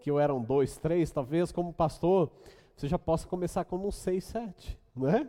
[0.00, 2.30] que eu era um dois, três, talvez como pastor,
[2.76, 5.28] você já possa começar como um seis, sete, não é?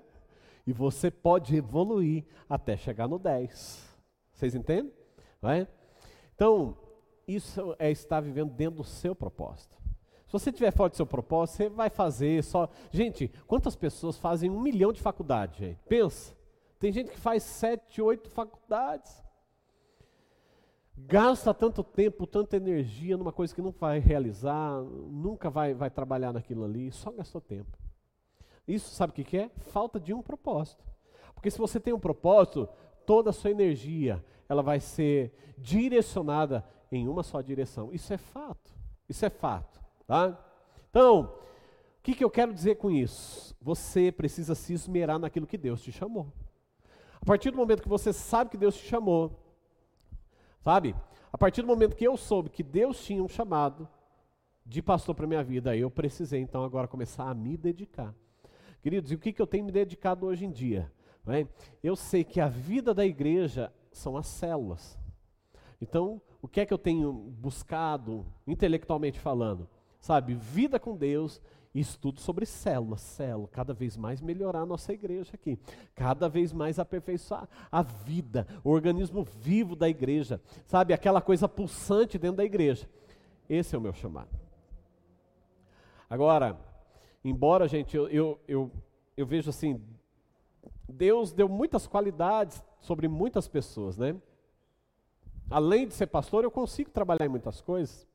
[0.66, 3.98] E você pode evoluir até chegar no 10.
[4.34, 4.92] Vocês entendem?
[5.44, 5.68] É?
[6.44, 6.76] Então,
[7.26, 9.78] isso é estar vivendo dentro do seu propósito.
[10.28, 12.68] Se você estiver fora do seu propósito, você vai fazer só.
[12.92, 15.80] Gente, quantas pessoas fazem um milhão de faculdades, gente?
[15.88, 16.36] Pensa.
[16.80, 19.24] Tem gente que faz sete, oito faculdades.
[20.98, 26.34] Gasta tanto tempo, tanta energia numa coisa que não vai realizar, nunca vai, vai trabalhar
[26.34, 27.78] naquilo ali, só gastou tempo.
[28.68, 29.50] Isso sabe o que, que é?
[29.72, 30.84] Falta de um propósito.
[31.34, 32.68] Porque se você tem um propósito,
[33.06, 34.22] toda a sua energia
[34.54, 37.92] ela vai ser direcionada em uma só direção.
[37.92, 38.72] Isso é fato.
[39.10, 39.82] Isso é fato.
[40.08, 40.38] Tá?
[40.90, 43.56] Então, o que, que eu quero dizer com isso?
[43.62, 46.32] Você precisa se esmerar naquilo que Deus te chamou.
[47.22, 49.40] A partir do momento que você sabe que Deus te chamou,
[50.62, 50.96] sabe?
[51.32, 53.88] A partir do momento que eu soube que Deus tinha um chamado,
[54.66, 58.14] de pastor para minha vida, eu precisei então agora começar a me dedicar.
[58.82, 60.92] Queridos, e o que, que eu tenho me dedicado hoje em dia?
[61.28, 61.48] É?
[61.82, 64.98] Eu sei que a vida da igreja são as células.
[65.82, 69.68] Então, o que é que eu tenho buscado, intelectualmente falando?
[70.00, 71.42] Sabe, vida com Deus
[71.74, 75.58] estudo sobre células, célula, cada vez mais melhorar a nossa igreja aqui,
[75.96, 82.20] cada vez mais aperfeiçoar a vida, o organismo vivo da igreja, sabe, aquela coisa pulsante
[82.20, 82.88] dentro da igreja.
[83.50, 84.30] Esse é o meu chamado.
[86.10, 86.60] Agora,
[87.26, 88.72] embora, gente, eu, eu, eu,
[89.18, 89.82] eu vejo assim,
[90.88, 94.16] Deus deu muitas qualidades sobre muitas pessoas, né?
[95.50, 98.08] Além de ser pastor, eu consigo trabalhar em muitas coisas.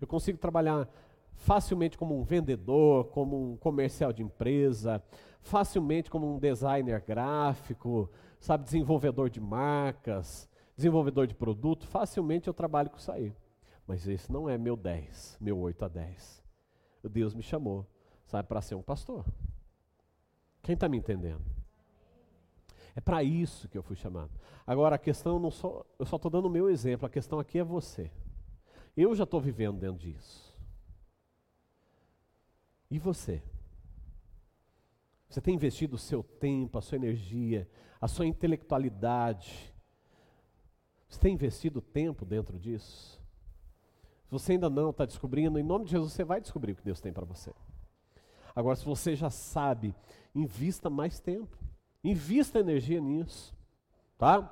[0.00, 0.88] Eu consigo trabalhar
[1.34, 5.02] facilmente como um vendedor, como um comercial de empresa,
[5.40, 12.90] facilmente como um designer gráfico, sabe, desenvolvedor de marcas, desenvolvedor de produto, facilmente eu trabalho
[12.90, 13.32] com isso aí.
[13.86, 16.42] Mas esse não é meu 10, meu 8 a 10.
[17.04, 17.86] Deus me chamou,
[18.26, 19.24] sabe, para ser um pastor.
[20.62, 21.61] Quem está me entendendo?
[22.94, 24.30] É para isso que eu fui chamado.
[24.66, 27.58] Agora, a questão não só, eu só estou dando o meu exemplo, a questão aqui
[27.58, 28.10] é você.
[28.96, 30.52] Eu já estou vivendo dentro disso.
[32.90, 33.42] E você?
[35.28, 37.66] Você tem investido o seu tempo, a sua energia,
[37.98, 39.72] a sua intelectualidade.
[41.08, 43.18] Você tem investido tempo dentro disso?
[44.24, 46.84] Se você ainda não está descobrindo, em nome de Jesus você vai descobrir o que
[46.84, 47.50] Deus tem para você.
[48.54, 49.94] Agora, se você já sabe,
[50.34, 51.61] invista mais tempo.
[52.04, 53.54] Invista energia nisso,
[54.18, 54.50] tá?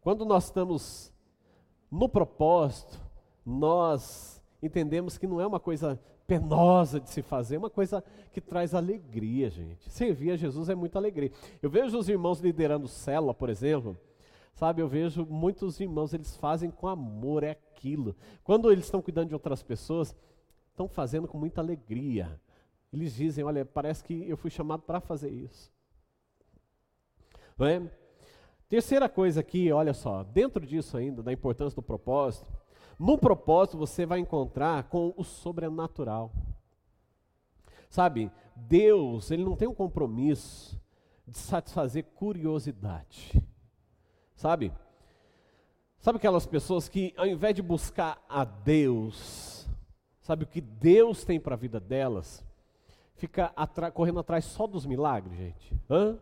[0.00, 1.12] Quando nós estamos
[1.90, 2.98] no propósito,
[3.44, 8.02] nós entendemos que não é uma coisa penosa de se fazer, é uma coisa
[8.32, 9.90] que traz alegria, gente.
[9.90, 11.30] Servir a Jesus é muita alegria.
[11.60, 13.98] Eu vejo os irmãos liderando célula, por exemplo,
[14.54, 14.80] sabe?
[14.80, 18.16] Eu vejo muitos irmãos, eles fazem com amor, é aquilo.
[18.42, 20.16] Quando eles estão cuidando de outras pessoas,
[20.70, 22.40] estão fazendo com muita alegria.
[22.92, 25.71] Eles dizem: Olha, parece que eu fui chamado para fazer isso.
[27.58, 27.90] Não é?
[28.68, 32.46] Terceira coisa aqui, olha só, dentro disso ainda, da importância do propósito,
[32.98, 36.32] no propósito você vai encontrar com o sobrenatural.
[37.90, 40.80] Sabe, Deus, ele não tem um compromisso
[41.26, 43.42] de satisfazer curiosidade.
[44.34, 44.72] Sabe?
[45.98, 49.68] Sabe aquelas pessoas que ao invés de buscar a Deus,
[50.20, 52.44] sabe o que Deus tem para a vida delas,
[53.14, 53.52] fica
[53.92, 55.76] correndo atrás só dos milagres, gente?
[55.90, 56.18] Hã?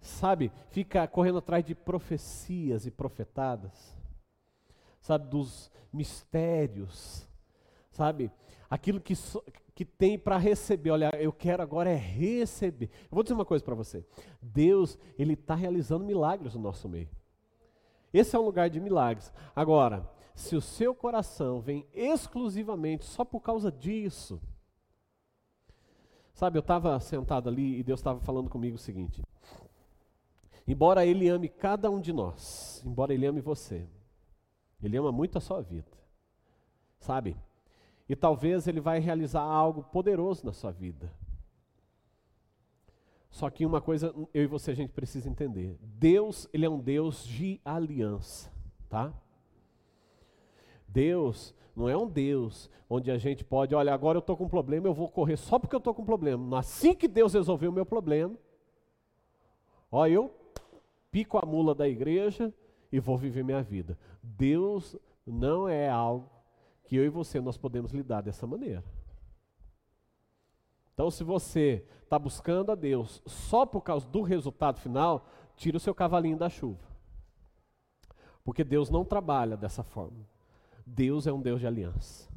[0.00, 3.96] Sabe, fica correndo atrás de profecias e profetadas,
[5.00, 7.26] sabe, dos mistérios,
[7.90, 8.30] sabe,
[8.68, 9.42] aquilo que, so,
[9.74, 10.90] que tem para receber.
[10.90, 12.90] Olha, eu quero agora é receber.
[13.04, 14.04] Eu vou dizer uma coisa para você:
[14.40, 17.08] Deus, Ele está realizando milagres no nosso meio.
[18.12, 19.32] Esse é um lugar de milagres.
[19.54, 24.40] Agora, se o seu coração vem exclusivamente só por causa disso,
[26.32, 29.22] sabe, eu estava sentado ali e Deus estava falando comigo o seguinte:
[30.70, 33.88] Embora Ele ame cada um de nós, embora Ele ame você,
[34.80, 35.90] Ele ama muito a sua vida,
[37.00, 37.36] sabe?
[38.08, 41.12] E talvez Ele vai realizar algo poderoso na sua vida.
[43.28, 46.78] Só que uma coisa eu e você a gente precisa entender: Deus, Ele é um
[46.78, 48.48] Deus de aliança,
[48.88, 49.12] tá?
[50.86, 54.48] Deus não é um Deus onde a gente pode, olha, agora eu estou com um
[54.48, 56.60] problema, eu vou correr só porque eu estou com um problema.
[56.60, 58.36] Assim que Deus resolver o meu problema,
[59.90, 60.38] ó, eu
[61.10, 62.52] pico a mula da igreja
[62.90, 63.98] e vou viver minha vida.
[64.22, 64.96] Deus
[65.26, 66.30] não é algo
[66.84, 68.84] que eu e você nós podemos lidar dessa maneira.
[70.94, 75.80] Então, se você está buscando a Deus só por causa do resultado final, tira o
[75.80, 76.84] seu cavalinho da chuva.
[78.44, 80.28] Porque Deus não trabalha dessa forma.
[80.84, 82.29] Deus é um Deus de aliança.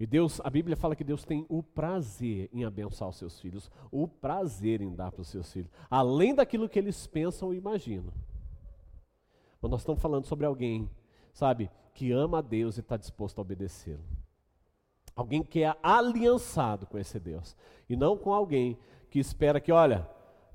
[0.00, 3.70] E Deus, a Bíblia fala que Deus tem o prazer em abençoar os seus filhos,
[3.90, 8.12] o prazer em dar para os seus filhos, além daquilo que eles pensam e imaginam.
[9.60, 10.88] Mas nós estamos falando sobre alguém,
[11.32, 14.04] sabe, que ama a Deus e está disposto a obedecê-lo.
[15.16, 17.56] Alguém que é aliançado com esse Deus.
[17.88, 18.78] E não com alguém
[19.10, 20.08] que espera que, olha,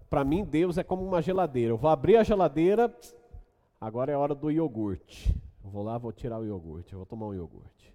[0.09, 1.71] para mim Deus é como uma geladeira.
[1.71, 2.97] Eu vou abrir a geladeira,
[3.81, 5.35] agora é hora do iogurte.
[5.61, 7.92] Eu vou lá, vou tirar o iogurte, eu vou tomar um iogurte.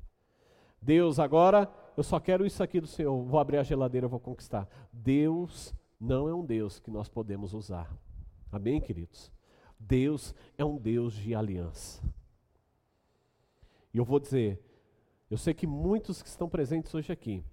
[0.81, 4.69] Deus, agora eu só quero isso aqui do Senhor, vou abrir a geladeira, vou conquistar.
[4.93, 7.93] Deus não é um Deus que nós podemos usar.
[8.51, 9.33] Amém, queridos?
[9.79, 12.03] Deus é um Deus de aliança.
[13.93, 14.63] E eu vou dizer,
[15.31, 17.45] eu sei que muitos que estão presentes hoje aqui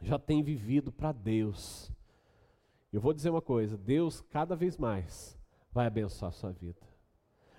[0.00, 1.90] já têm vivido para Deus.
[2.92, 5.38] Eu vou dizer uma coisa: Deus cada vez mais
[5.72, 6.80] vai abençoar a sua vida.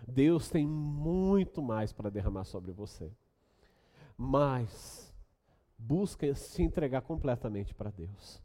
[0.08, 3.12] Deus tem muito mais para derramar sobre você.
[4.18, 5.14] Mas
[5.78, 8.42] busca se entregar completamente para Deus.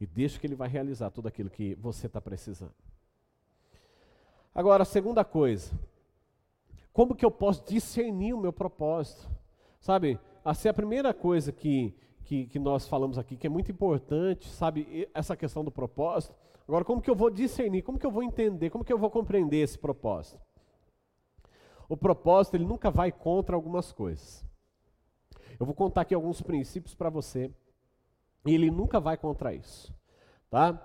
[0.00, 2.74] E deixa que Ele vai realizar tudo aquilo que você está precisando.
[4.54, 5.70] Agora, a segunda coisa,
[6.92, 9.30] como que eu posso discernir o meu propósito?
[9.80, 14.48] Sabe, é a primeira coisa que, que, que, nós falamos aqui, que é muito importante,
[14.48, 16.34] sabe, essa questão do propósito.
[16.66, 19.10] Agora, como que eu vou discernir, como que eu vou entender, como que eu vou
[19.10, 20.40] compreender esse propósito?
[21.88, 24.44] O propósito, ele nunca vai contra algumas coisas.
[25.58, 27.50] Eu vou contar aqui alguns princípios para você,
[28.46, 29.94] e ele nunca vai contra isso,
[30.48, 30.80] tá?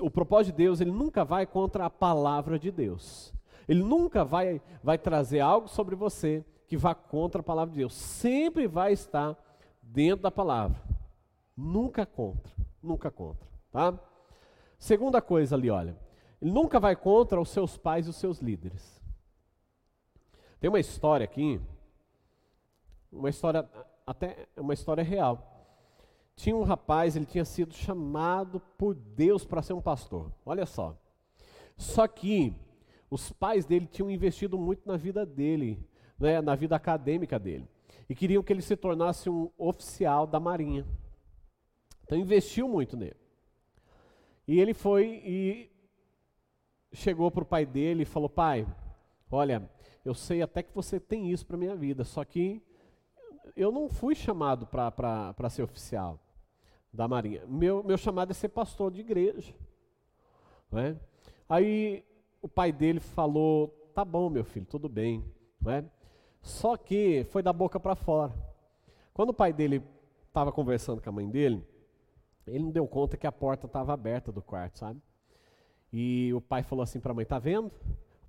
[0.00, 3.34] O propósito de Deus, ele nunca vai contra a palavra de Deus.
[3.66, 7.94] Ele nunca vai, vai trazer algo sobre você que vá contra a palavra de Deus.
[7.94, 9.36] Sempre vai estar
[9.82, 10.80] dentro da palavra.
[11.56, 13.98] Nunca contra, nunca contra, tá?
[14.78, 15.96] Segunda coisa ali, olha.
[16.40, 19.02] Ele nunca vai contra os seus pais e os seus líderes.
[20.60, 21.60] Tem uma história aqui,
[23.12, 23.68] uma história
[24.10, 25.64] até uma história real.
[26.34, 30.32] Tinha um rapaz, ele tinha sido chamado por Deus para ser um pastor.
[30.44, 30.98] Olha só.
[31.76, 32.52] Só que
[33.08, 35.78] os pais dele tinham investido muito na vida dele,
[36.18, 37.68] né, na vida acadêmica dele.
[38.08, 40.84] E queriam que ele se tornasse um oficial da Marinha.
[42.02, 43.16] Então investiu muito nele.
[44.48, 45.70] E ele foi e
[46.92, 48.66] chegou para o pai dele e falou: Pai,
[49.30, 49.70] olha,
[50.04, 52.60] eu sei até que você tem isso para minha vida, só que
[53.56, 56.18] eu não fui chamado para ser oficial
[56.92, 57.46] da Marinha.
[57.46, 59.54] Meu, meu chamado é ser pastor de igreja.
[60.70, 60.98] Né?
[61.48, 62.04] Aí
[62.42, 65.24] o pai dele falou: tá bom, meu filho, tudo bem.
[65.60, 65.84] Né?
[66.42, 68.34] Só que foi da boca para fora.
[69.12, 69.82] Quando o pai dele
[70.28, 71.66] estava conversando com a mãe dele,
[72.46, 75.00] ele não deu conta que a porta estava aberta do quarto, sabe?
[75.92, 77.70] E o pai falou assim para a mãe: tá vendo?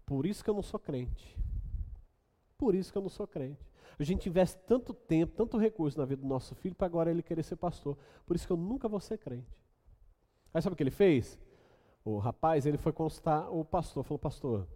[0.06, 1.38] Por isso que eu não sou crente.
[2.58, 3.71] Por isso que eu não sou crente.
[4.02, 7.22] A gente investe tanto tempo, tanto recurso na vida do nosso filho para agora ele
[7.22, 7.96] querer ser pastor.
[8.26, 9.56] Por isso que eu nunca vou ser crente.
[10.52, 11.40] Aí sabe o que ele fez?
[12.04, 14.68] O rapaz, ele foi consultar o pastor, falou, pastor,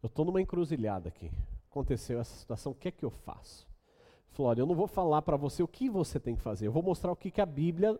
[0.00, 1.28] eu estou numa encruzilhada aqui.
[1.68, 3.66] Aconteceu essa situação, o que é que eu faço?
[4.28, 6.68] Ele falou, olha, eu não vou falar para você o que você tem que fazer,
[6.68, 7.98] eu vou mostrar o que, que a Bíblia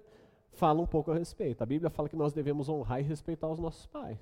[0.52, 1.60] fala um pouco a respeito.
[1.60, 4.20] A Bíblia fala que nós devemos honrar e respeitar os nossos pais.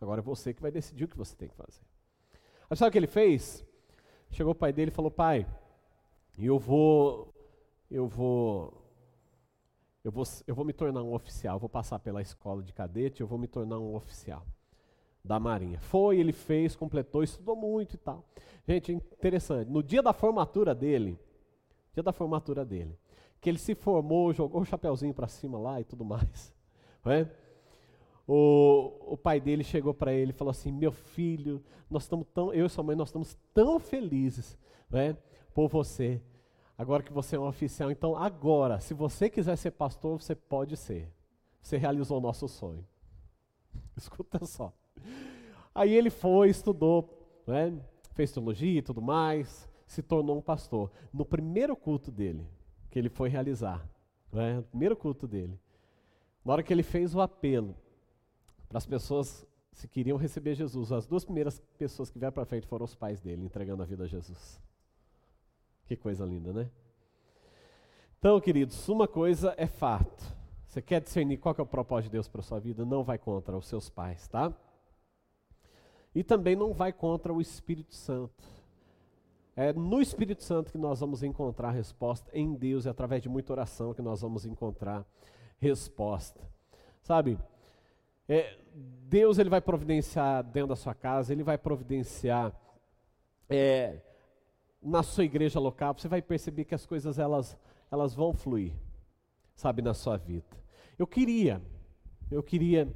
[0.00, 1.82] Agora é você que vai decidir o que você tem que fazer.
[2.68, 3.67] Aí sabe o que ele fez?
[4.30, 5.46] Chegou o pai dele e falou: Pai,
[6.38, 7.34] eu vou,
[7.90, 8.72] eu vou,
[10.04, 11.58] eu vou, eu vou me tornar um oficial.
[11.58, 13.20] vou passar pela escola de cadete.
[13.20, 14.46] Eu vou me tornar um oficial
[15.24, 15.78] da Marinha.
[15.80, 18.24] Foi, ele fez, completou, estudou muito e tal.
[18.66, 19.70] Gente, interessante.
[19.70, 21.18] No dia da formatura dele,
[21.92, 22.98] dia da formatura dele,
[23.40, 26.54] que ele se formou, jogou o chapeuzinho para cima lá e tudo mais.
[27.04, 27.30] Não é?
[28.30, 32.52] O, o pai dele chegou para ele e falou assim: Meu filho, nós estamos tão,
[32.52, 34.58] eu e sua mãe, nós estamos tão felizes
[34.90, 35.16] né,
[35.54, 36.20] por você.
[36.76, 40.76] Agora que você é um oficial, então agora, se você quiser ser pastor, você pode
[40.76, 41.10] ser.
[41.62, 42.86] Você realizou o nosso sonho.
[43.96, 44.72] Escuta só.
[45.74, 47.80] Aí ele foi, estudou, né,
[48.12, 50.90] fez teologia e tudo mais, se tornou um pastor.
[51.12, 52.46] No primeiro culto dele,
[52.90, 53.88] que ele foi realizar,
[54.30, 55.58] né, no primeiro culto dele,
[56.44, 57.74] na hora que ele fez o apelo,
[58.68, 60.92] para as pessoas se queriam receber Jesus.
[60.92, 64.04] As duas primeiras pessoas que vieram para frente foram os pais dele, entregando a vida
[64.04, 64.60] a Jesus.
[65.86, 66.70] Que coisa linda, né?
[68.18, 70.24] Então, queridos, uma coisa é fato.
[70.66, 72.84] Você quer discernir qual é o propósito de Deus para sua vida?
[72.84, 74.52] Não vai contra os seus pais, tá?
[76.14, 78.44] E também não vai contra o Espírito Santo.
[79.54, 83.52] É no Espírito Santo que nós vamos encontrar resposta em Deus e através de muita
[83.52, 85.06] oração que nós vamos encontrar
[85.58, 86.40] resposta.
[87.02, 87.38] Sabe?
[88.28, 88.58] É,
[89.08, 92.52] Deus ele vai providenciar dentro da sua casa, ele vai providenciar
[93.48, 94.00] é,
[94.82, 95.94] na sua igreja local.
[95.94, 97.56] Você vai perceber que as coisas elas,
[97.90, 98.72] elas vão fluir,
[99.54, 100.56] sabe, na sua vida.
[100.98, 101.62] Eu queria,
[102.30, 102.92] eu queria,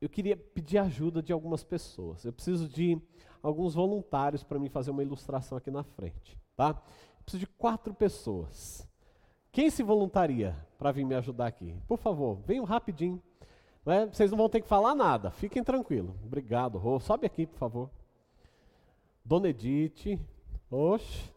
[0.00, 2.24] eu queria pedir ajuda de algumas pessoas.
[2.24, 3.00] Eu preciso de
[3.42, 6.70] alguns voluntários para mim fazer uma ilustração aqui na frente, tá?
[7.18, 8.88] Eu preciso de quatro pessoas.
[9.50, 11.74] Quem se voluntaria para vir me ajudar aqui?
[11.88, 13.22] Por favor, venham rapidinho.
[13.86, 14.06] Não é?
[14.06, 16.16] Vocês não vão ter que falar nada, fiquem tranquilos.
[16.24, 16.98] Obrigado, Rô.
[16.98, 17.88] Sobe aqui, por favor.
[19.24, 20.18] Dona Edith.
[20.68, 21.30] Oxe.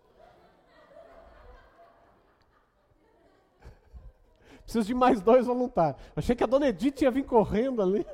[4.64, 6.02] Preciso de mais dois voluntários.
[6.16, 8.04] Achei que a Dona Edith ia vir correndo ali.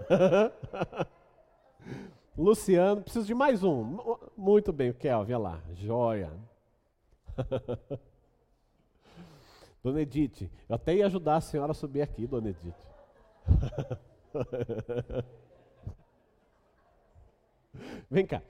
[2.38, 3.98] Luciano, preciso de mais um.
[4.36, 5.62] Muito bem, o Kelvin, olha lá.
[5.76, 6.30] Joia.
[9.82, 12.76] Dona Edith, eu até ia ajudar a senhora a subir aqui, Dona Edith.
[18.10, 18.42] vem cá.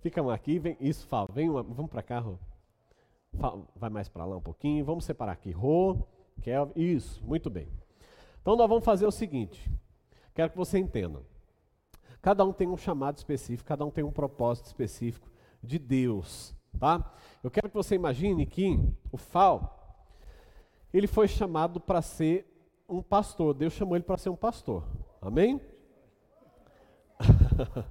[0.00, 0.76] Fica aqui, vem.
[0.80, 1.28] Isso, fala.
[1.32, 2.36] Vem uma, vamos para cá, Rô.
[3.76, 4.84] Vai mais para lá um pouquinho.
[4.84, 5.52] Vamos separar aqui.
[5.52, 5.98] Rô,
[6.40, 6.72] Kelvin.
[6.76, 7.68] Isso, muito bem.
[8.40, 9.70] Então nós vamos fazer o seguinte.
[10.34, 11.22] Quero que você entenda.
[12.20, 15.28] Cada um tem um chamado específico, cada um tem um propósito específico
[15.62, 17.12] de Deus, tá?
[17.42, 18.78] Eu quero que você imagine que
[19.10, 19.98] o Fal,
[20.92, 22.46] ele foi chamado para ser
[22.88, 23.54] um pastor.
[23.54, 24.84] Deus chamou ele para ser um pastor.
[25.22, 25.60] Amém?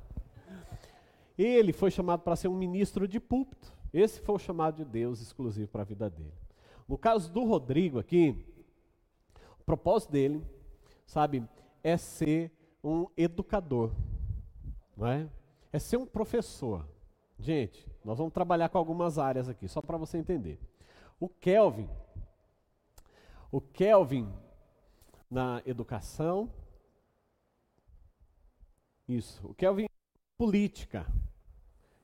[1.36, 3.74] ele foi chamado para ser um ministro de púlpito.
[3.92, 6.34] Esse foi o chamado de Deus exclusivo para a vida dele.
[6.88, 8.46] No caso do Rodrigo aqui,
[9.60, 10.46] o propósito dele,
[11.06, 11.44] sabe,
[11.84, 12.52] é ser
[12.84, 13.92] um educador
[15.02, 15.28] não é?
[15.74, 16.88] É ser um professor.
[17.40, 20.60] Gente, nós vamos trabalhar com algumas áreas aqui, só para você entender.
[21.20, 21.90] O Kelvin,
[23.52, 24.32] o Kelvin
[25.30, 26.52] na educação,
[29.16, 29.88] isso, o Kelvin
[30.38, 31.06] política.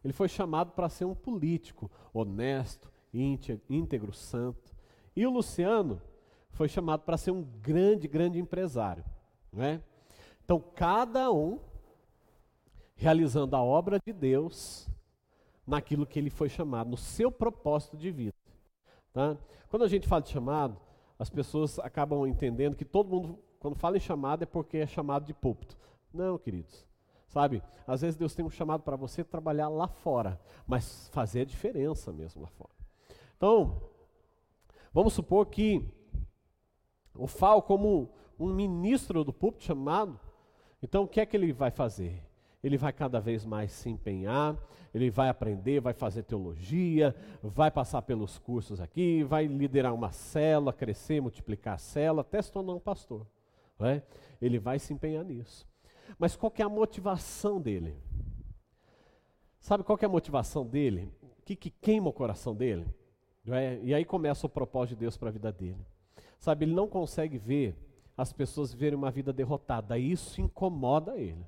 [0.03, 4.75] Ele foi chamado para ser um político honesto, íntegro, santo.
[5.15, 6.01] E o Luciano
[6.51, 9.03] foi chamado para ser um grande, grande empresário.
[9.51, 9.81] Não é?
[10.43, 11.59] Então, cada um
[12.95, 14.87] realizando a obra de Deus
[15.65, 18.33] naquilo que ele foi chamado, no seu propósito de vida.
[19.11, 19.37] Tá?
[19.67, 20.79] Quando a gente fala de chamado,
[21.19, 25.25] as pessoas acabam entendendo que todo mundo, quando fala em chamado, é porque é chamado
[25.25, 25.77] de púlpito.
[26.13, 26.86] Não, queridos.
[27.37, 31.45] Sabe, às vezes Deus tem um chamado para você trabalhar lá fora, mas fazer a
[31.45, 32.71] diferença mesmo lá fora.
[33.35, 33.79] Então,
[34.91, 35.87] vamos supor que
[37.13, 40.19] o Fal, como um ministro do púlpito chamado,
[40.81, 42.23] então o que é que ele vai fazer?
[42.63, 44.57] ele vai cada vez mais se empenhar,
[44.91, 50.73] ele vai aprender, vai fazer teologia, vai passar pelos cursos aqui, vai liderar uma célula,
[50.73, 53.27] crescer, multiplicar a célula, até se tornar um pastor.
[53.79, 54.01] É?
[54.41, 55.67] Ele vai se empenhar nisso.
[56.17, 57.95] Mas qual é a motivação dele?
[59.59, 61.11] Sabe qual é a motivação dele?
[61.21, 62.85] O que, que queima o coração dele?
[63.47, 63.79] É?
[63.81, 65.85] E aí começa o propósito de Deus para a vida dele.
[66.39, 67.75] Sabe, ele não consegue ver
[68.15, 71.45] as pessoas viverem uma vida derrotada, isso incomoda ele.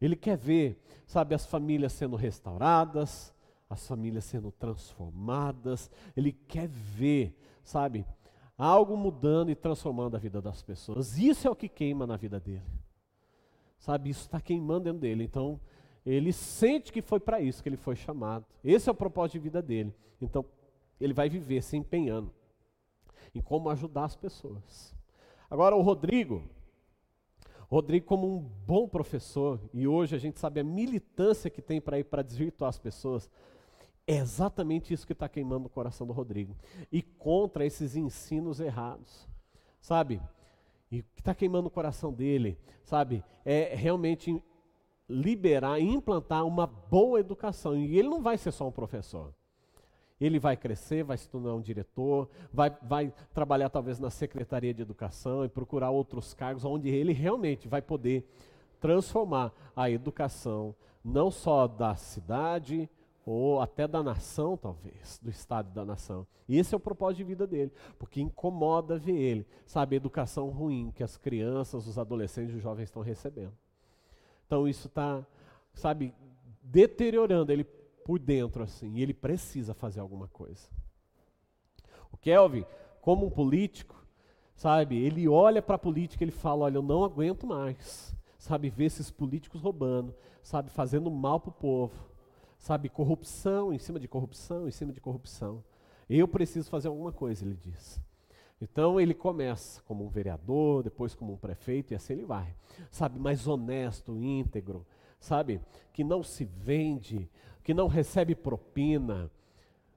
[0.00, 3.34] Ele quer ver, sabe, as famílias sendo restauradas,
[3.68, 5.90] as famílias sendo transformadas.
[6.16, 8.06] Ele quer ver, sabe,
[8.56, 11.18] algo mudando e transformando a vida das pessoas.
[11.18, 12.62] Isso é o que queima na vida dele.
[13.78, 15.24] Sabe, isso está queimando dentro dele.
[15.24, 15.60] Então,
[16.04, 18.44] ele sente que foi para isso que ele foi chamado.
[18.62, 19.94] Esse é o propósito de vida dele.
[20.20, 20.44] Então,
[21.00, 22.32] ele vai viver se empenhando
[23.34, 24.94] em como ajudar as pessoas.
[25.50, 26.42] Agora, o Rodrigo,
[27.68, 31.98] Rodrigo, como um bom professor, e hoje a gente sabe a militância que tem para
[31.98, 33.28] ir para desvirtuar as pessoas,
[34.06, 36.56] é exatamente isso que está queimando o coração do Rodrigo.
[36.92, 39.28] E contra esses ensinos errados.
[39.80, 40.20] Sabe?
[40.96, 43.22] E que está queimando o coração dele, sabe?
[43.44, 44.42] É realmente
[45.08, 47.76] liberar, implantar uma boa educação.
[47.76, 49.34] E ele não vai ser só um professor.
[50.18, 54.80] Ele vai crescer, vai se tornar um diretor, vai, vai trabalhar talvez na Secretaria de
[54.80, 58.26] Educação e procurar outros cargos onde ele realmente vai poder
[58.80, 60.74] transformar a educação,
[61.04, 62.88] não só da cidade,
[63.26, 66.24] ou até da nação, talvez, do estado da nação.
[66.48, 70.48] E esse é o propósito de vida dele, porque incomoda ver ele, sabe, a educação
[70.48, 73.52] ruim que as crianças, os adolescentes e os jovens estão recebendo.
[74.46, 75.26] Então isso está,
[75.74, 76.14] sabe,
[76.62, 77.50] deteriorando.
[77.50, 77.64] Ele
[78.04, 80.68] por dentro assim, e ele precisa fazer alguma coisa.
[82.12, 82.64] O Kelvin,
[83.00, 84.00] como um político,
[84.54, 88.70] sabe, ele olha para a política e ele fala: Olha, eu não aguento mais, sabe,
[88.70, 92.08] ver esses políticos roubando, sabe, fazendo mal para o povo,
[92.58, 95.62] sabe, corrupção em cima de corrupção, em cima de corrupção.
[96.08, 98.00] Eu preciso fazer alguma coisa, ele diz.
[98.60, 102.54] Então ele começa como um vereador, depois como um prefeito e assim ele vai.
[102.90, 104.86] Sabe, mais honesto, íntegro,
[105.18, 105.60] sabe,
[105.92, 107.28] que não se vende,
[107.62, 109.30] que não recebe propina,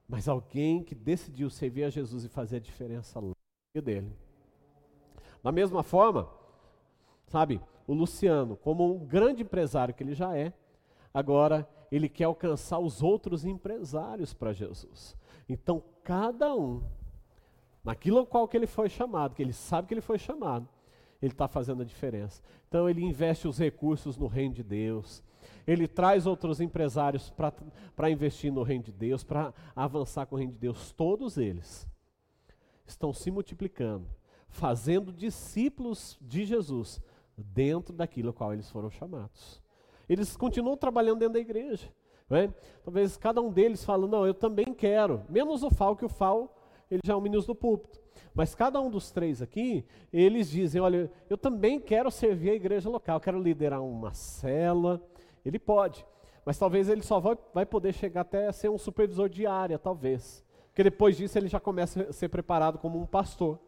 [0.06, 3.32] mas alguém que decidiu servir a Jesus e fazer a diferença lá
[3.80, 4.12] dele.
[5.42, 6.28] Da mesma forma,
[7.28, 10.52] sabe, o Luciano, como um grande empresário que ele já é,
[11.14, 15.16] agora ele quer alcançar os outros empresários para Jesus.
[15.48, 16.82] Então, cada um,
[17.82, 20.68] naquilo ao qual que ele foi chamado, que ele sabe que ele foi chamado,
[21.20, 22.42] ele está fazendo a diferença.
[22.68, 25.22] Então, ele investe os recursos no reino de Deus,
[25.66, 27.32] ele traz outros empresários
[27.96, 30.92] para investir no reino de Deus, para avançar com o reino de Deus.
[30.92, 31.86] Todos eles
[32.86, 34.06] estão se multiplicando,
[34.48, 37.00] fazendo discípulos de Jesus
[37.36, 39.62] dentro daquilo ao qual eles foram chamados.
[40.10, 41.88] Eles continuam trabalhando dentro da igreja.
[42.28, 42.48] É?
[42.84, 45.22] Talvez cada um deles fale, não, eu também quero.
[45.28, 46.56] Menos o Fal, que o Fal
[46.90, 48.00] ele já é um ministro do púlpito.
[48.34, 52.90] Mas cada um dos três aqui, eles dizem, olha, eu também quero servir a igreja
[52.90, 55.00] local, quero liderar uma cela,
[55.44, 56.04] ele pode,
[56.44, 59.78] mas talvez ele só vai, vai poder chegar até a ser um supervisor de área,
[59.78, 60.44] talvez.
[60.68, 63.58] Porque depois disso ele já começa a ser preparado como um pastor.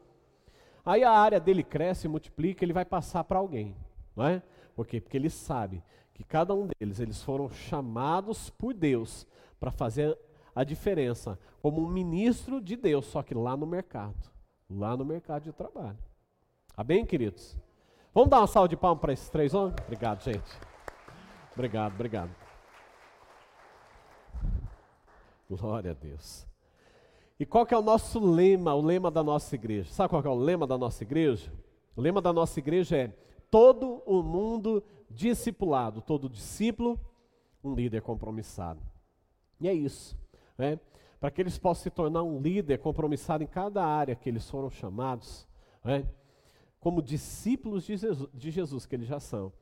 [0.84, 3.76] Aí a área dele cresce, multiplica, ele vai passar para alguém,
[4.16, 4.42] não é?
[4.74, 5.00] Por quê?
[5.00, 5.82] Porque ele sabe
[6.14, 9.26] que cada um deles, eles foram chamados por Deus
[9.58, 10.16] para fazer
[10.54, 14.30] a diferença como um ministro de Deus, só que lá no mercado,
[14.68, 15.98] lá no mercado de trabalho.
[16.76, 17.56] Amém, queridos?
[18.14, 19.76] Vamos dar uma salva de palmas para esses três homens?
[19.84, 20.58] Obrigado, gente.
[21.54, 22.30] Obrigado, obrigado.
[25.48, 26.46] Glória a Deus.
[27.38, 29.90] E qual que é o nosso lema, o lema da nossa igreja?
[29.92, 31.52] Sabe qual que é o lema da nossa igreja?
[31.96, 33.12] O lema da nossa igreja é
[33.52, 36.98] todo o mundo discipulado, todo discípulo,
[37.62, 38.80] um líder compromissado.
[39.60, 40.18] E é isso,
[40.56, 40.80] né?
[41.20, 44.70] Para que eles possam se tornar um líder compromissado em cada área que eles foram
[44.70, 45.46] chamados,
[45.84, 46.08] né?
[46.80, 49.52] como discípulos de Jesus, de Jesus que eles já são.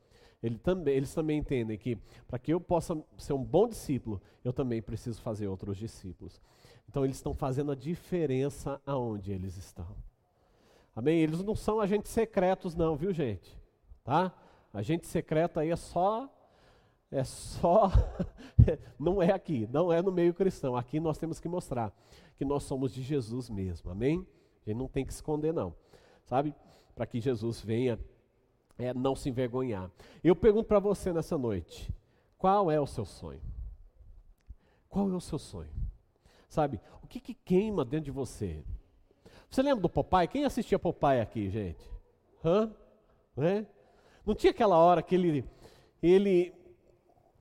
[0.41, 4.53] Ele também, eles também entendem que para que eu possa ser um bom discípulo, eu
[4.53, 6.41] também preciso fazer outros discípulos.
[6.87, 9.95] Então eles estão fazendo a diferença aonde eles estão.
[10.95, 11.19] Amém?
[11.19, 13.60] Eles não são agentes secretos não, viu gente?
[14.03, 14.33] Tá?
[14.73, 16.29] Agente secreto aí é só
[17.11, 17.91] é só
[18.97, 20.77] não é aqui, não é no meio cristão.
[20.77, 21.93] Aqui nós temos que mostrar
[22.37, 23.91] que nós somos de Jesus mesmo.
[23.91, 24.25] Amém?
[24.65, 25.75] A gente não tem que esconder não.
[26.23, 26.55] Sabe?
[26.95, 27.99] Para que Jesus venha
[28.77, 29.91] é, não se envergonhar.
[30.23, 31.93] Eu pergunto para você nessa noite:
[32.37, 33.41] qual é o seu sonho?
[34.87, 35.69] Qual é o seu sonho?
[36.49, 38.63] Sabe, o que, que queima dentro de você?
[39.49, 40.27] Você lembra do Popeye?
[40.27, 41.81] Quem assistia Popeye aqui, gente?
[42.43, 42.73] Hã?
[43.35, 43.65] Né?
[44.25, 45.45] Não tinha aquela hora que ele,
[46.01, 46.53] ele,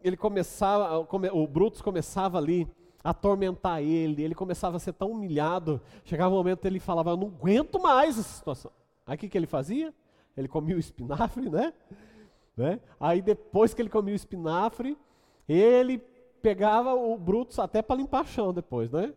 [0.02, 2.68] ele começava, o Brutus começava ali
[3.02, 7.10] a atormentar ele, ele começava a ser tão humilhado, chegava um momento que ele falava,
[7.10, 8.70] eu não aguento mais essa situação.
[9.06, 9.94] Aí o que, que ele fazia?
[10.36, 11.72] Ele comia o espinafre, né?
[12.56, 12.80] né?
[12.98, 14.96] Aí depois que ele comia o espinafre,
[15.48, 15.98] ele
[16.40, 19.12] pegava o Brutus até para limpar chão depois, né?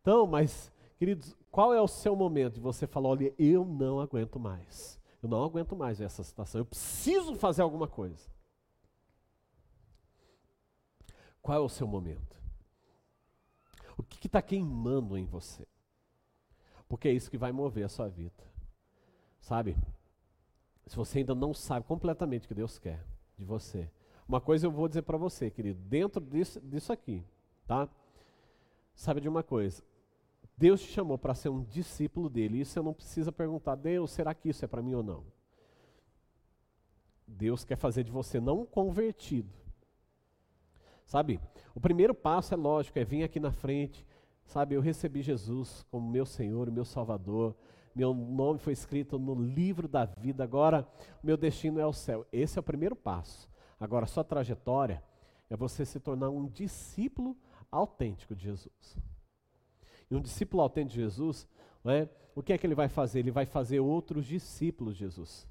[0.00, 4.38] Então, mas, queridos, qual é o seu momento de você falar, olha, eu não aguento
[4.38, 5.00] mais.
[5.24, 6.60] Eu não aguento mais essa situação.
[6.60, 8.28] Eu preciso fazer alguma coisa.
[11.40, 12.36] Qual é o seu momento?
[13.96, 15.66] O que está queimando em você?
[16.86, 18.44] Porque é isso que vai mover a sua vida.
[19.40, 19.78] Sabe?
[20.86, 23.02] Se você ainda não sabe completamente o que Deus quer
[23.38, 23.90] de você.
[24.28, 27.24] Uma coisa eu vou dizer para você, querido, dentro disso, disso aqui,
[27.66, 27.88] tá?
[28.94, 29.82] Sabe de uma coisa?
[30.56, 32.60] Deus te chamou para ser um discípulo dele.
[32.60, 35.24] Isso eu não precisa perguntar, Deus, será que isso é para mim ou não?
[37.26, 39.50] Deus quer fazer de você não convertido.
[41.06, 41.40] Sabe?
[41.74, 44.06] O primeiro passo é lógico, é vir aqui na frente.
[44.44, 47.56] Sabe, eu recebi Jesus como meu Senhor, meu Salvador
[47.94, 50.86] meu nome foi escrito no livro da vida, agora
[51.22, 52.26] meu destino é o céu.
[52.32, 53.48] Esse é o primeiro passo.
[53.78, 55.02] Agora, sua trajetória
[55.48, 57.36] é você se tornar um discípulo
[57.70, 58.98] autêntico de Jesus.
[60.10, 61.46] E um discípulo autêntico de Jesus,
[61.84, 62.08] é?
[62.34, 63.20] o que é que ele vai fazer?
[63.20, 65.46] Ele vai fazer outros discípulos de Jesus.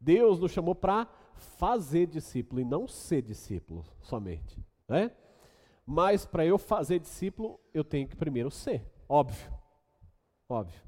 [0.00, 4.62] Deus nos chamou para fazer discípulo e não ser discípulo somente.
[4.88, 5.10] Né?
[5.86, 8.84] Mas para eu fazer discípulo, eu tenho que primeiro ser.
[9.08, 9.52] Óbvio.
[10.48, 10.80] Óbvio.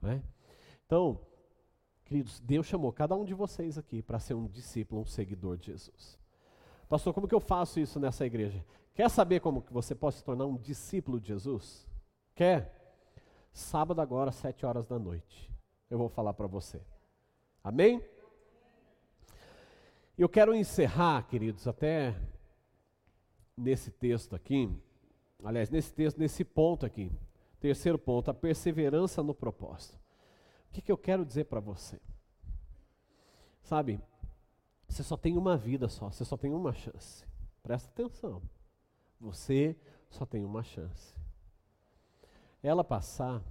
[0.00, 0.22] Né?
[0.86, 1.20] Então,
[2.04, 5.66] queridos, Deus chamou cada um de vocês aqui para ser um discípulo, um seguidor de
[5.66, 6.18] Jesus.
[6.88, 8.64] Pastor, como que eu faço isso nessa igreja?
[8.94, 11.87] Quer saber como que você pode se tornar um discípulo de Jesus?
[12.38, 12.72] Quer?
[13.52, 15.52] Sábado agora, sete horas da noite.
[15.90, 16.80] Eu vou falar para você.
[17.64, 18.00] Amém?
[20.16, 22.14] Eu quero encerrar, queridos, até
[23.56, 24.70] nesse texto aqui,
[25.42, 27.10] aliás, nesse texto, nesse ponto aqui.
[27.58, 29.98] Terceiro ponto, a perseverança no propósito.
[30.70, 32.00] O que, que eu quero dizer para você?
[33.62, 34.00] Sabe,
[34.86, 37.26] você só tem uma vida só, você só tem uma chance.
[37.64, 38.40] Presta atenção.
[39.20, 39.76] Você
[40.08, 41.17] só tem uma chance.
[42.62, 43.42] Ela passar,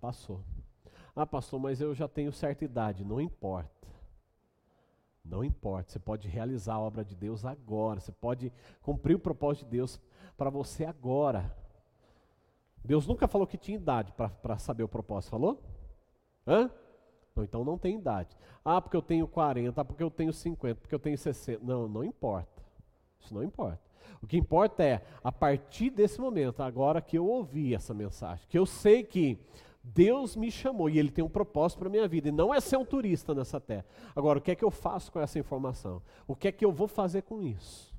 [0.00, 0.42] passou.
[1.14, 3.04] Ah, pastor, mas eu já tenho certa idade.
[3.04, 3.88] Não importa.
[5.24, 5.90] Não importa.
[5.90, 8.00] Você pode realizar a obra de Deus agora.
[8.00, 10.00] Você pode cumprir o propósito de Deus
[10.36, 11.54] para você agora.
[12.84, 15.62] Deus nunca falou que tinha idade para saber o propósito, falou?
[16.46, 16.70] Hã?
[17.34, 18.36] Não, então não tem idade.
[18.64, 21.64] Ah, porque eu tenho 40, ah, porque eu tenho 50, porque eu tenho 60.
[21.64, 22.62] Não, não importa.
[23.20, 23.80] Isso não importa.
[24.22, 28.58] O que importa é, a partir desse momento, agora que eu ouvi essa mensagem, que
[28.58, 29.38] eu sei que
[29.82, 32.60] Deus me chamou e Ele tem um propósito para a minha vida, e não é
[32.60, 33.86] ser um turista nessa terra.
[34.14, 36.02] Agora, o que é que eu faço com essa informação?
[36.26, 37.94] O que é que eu vou fazer com isso?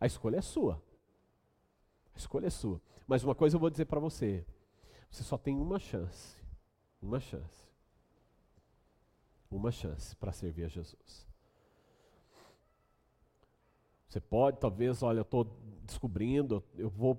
[0.00, 0.82] A escolha é sua.
[2.14, 2.80] A escolha é sua.
[3.06, 4.46] Mas uma coisa eu vou dizer para você:
[5.10, 6.36] você só tem uma chance.
[7.02, 7.68] Uma chance.
[9.50, 11.29] Uma chance para servir a Jesus.
[14.10, 15.46] Você pode, talvez, olha, eu estou
[15.84, 17.16] descobrindo, eu vou,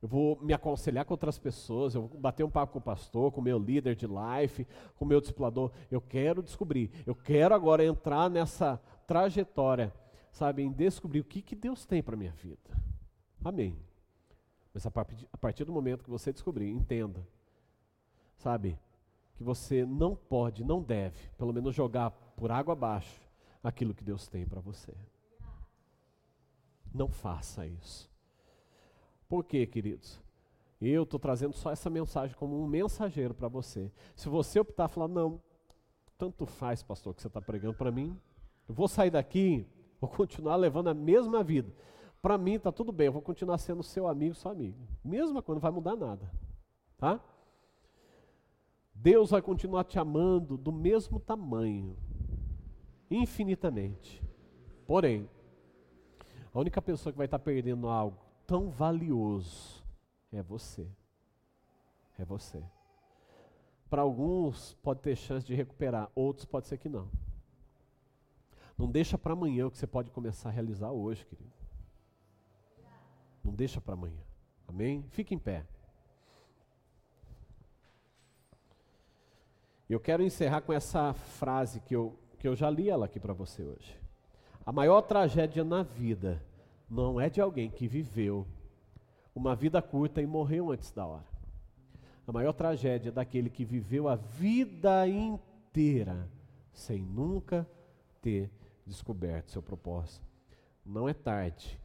[0.00, 3.32] eu vou me aconselhar com outras pessoas, eu vou bater um papo com o pastor,
[3.32, 4.64] com o meu líder de life,
[4.94, 5.72] com o meu discipulador.
[5.90, 9.92] Eu quero descobrir, eu quero agora entrar nessa trajetória,
[10.30, 12.80] sabe, em descobrir o que, que Deus tem para a minha vida.
[13.44, 13.76] Amém.
[14.72, 17.26] Mas a partir, a partir do momento que você descobrir, entenda,
[18.36, 18.78] sabe,
[19.34, 23.20] que você não pode, não deve, pelo menos jogar por água abaixo
[23.64, 24.94] aquilo que Deus tem para você.
[26.92, 28.10] Não faça isso.
[29.28, 30.20] Por quê, queridos?
[30.80, 33.92] Eu estou trazendo só essa mensagem como um mensageiro para você.
[34.16, 35.40] Se você optar falar, não,
[36.16, 38.18] tanto faz, pastor, que você está pregando para mim,
[38.68, 39.66] eu vou sair daqui,
[40.00, 41.72] vou continuar levando a mesma vida.
[42.22, 44.78] Para mim está tudo bem, eu vou continuar sendo seu amigo, sua amiga.
[45.04, 46.30] Mesma coisa, não vai mudar nada.
[46.98, 47.20] Tá?
[48.94, 51.96] Deus vai continuar te amando do mesmo tamanho,
[53.10, 54.22] infinitamente.
[54.86, 55.28] Porém,
[56.52, 59.84] a única pessoa que vai estar perdendo algo tão valioso
[60.32, 60.86] é você.
[62.18, 62.62] É você.
[63.88, 67.08] Para alguns pode ter chance de recuperar, outros pode ser que não.
[68.76, 71.52] Não deixa para amanhã o que você pode começar a realizar hoje, querido.
[73.44, 74.22] Não deixa para amanhã.
[74.66, 75.04] Amém?
[75.10, 75.66] Fique em pé.
[79.88, 83.32] Eu quero encerrar com essa frase que eu, que eu já li ela aqui para
[83.32, 83.99] você hoje.
[84.64, 86.42] A maior tragédia na vida
[86.88, 88.46] não é de alguém que viveu
[89.34, 91.30] uma vida curta e morreu antes da hora.
[92.26, 96.28] A maior tragédia é daquele que viveu a vida inteira
[96.72, 97.66] sem nunca
[98.20, 98.50] ter
[98.86, 100.24] descoberto seu propósito.
[100.84, 101.80] Não é tarde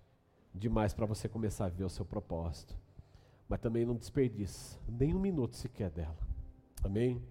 [0.54, 2.76] demais para você começar a ver o seu propósito,
[3.48, 6.18] mas também não desperdice nem um minuto sequer dela.
[6.84, 7.22] Amém?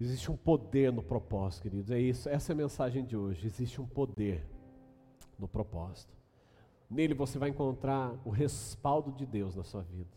[0.00, 1.90] Existe um poder no propósito, queridos.
[1.90, 3.46] É isso, essa é a mensagem de hoje.
[3.46, 4.42] Existe um poder
[5.38, 6.16] no propósito.
[6.88, 10.16] Nele você vai encontrar o respaldo de Deus na sua vida.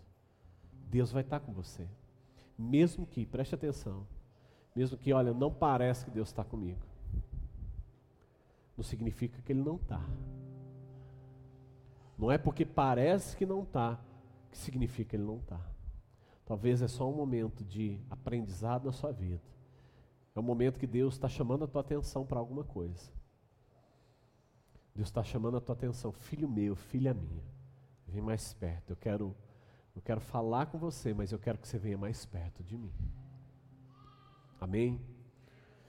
[0.89, 1.85] Deus vai estar com você.
[2.57, 4.07] Mesmo que, preste atenção,
[4.73, 6.81] mesmo que, olha, não parece que Deus está comigo.
[8.77, 10.01] Não significa que Ele não está.
[12.17, 13.99] Não é porque parece que não está
[14.49, 15.59] que significa que Ele não está.
[16.45, 19.52] Talvez é só um momento de aprendizado na sua vida.
[20.35, 23.11] É um momento que Deus está chamando a tua atenção para alguma coisa.
[24.95, 27.43] Deus está chamando a tua atenção, filho meu, filha minha,
[28.07, 28.91] vem mais perto.
[28.91, 29.35] Eu quero,
[29.95, 32.93] eu quero falar com você, mas eu quero que você venha mais perto de mim.
[34.61, 35.01] Amém?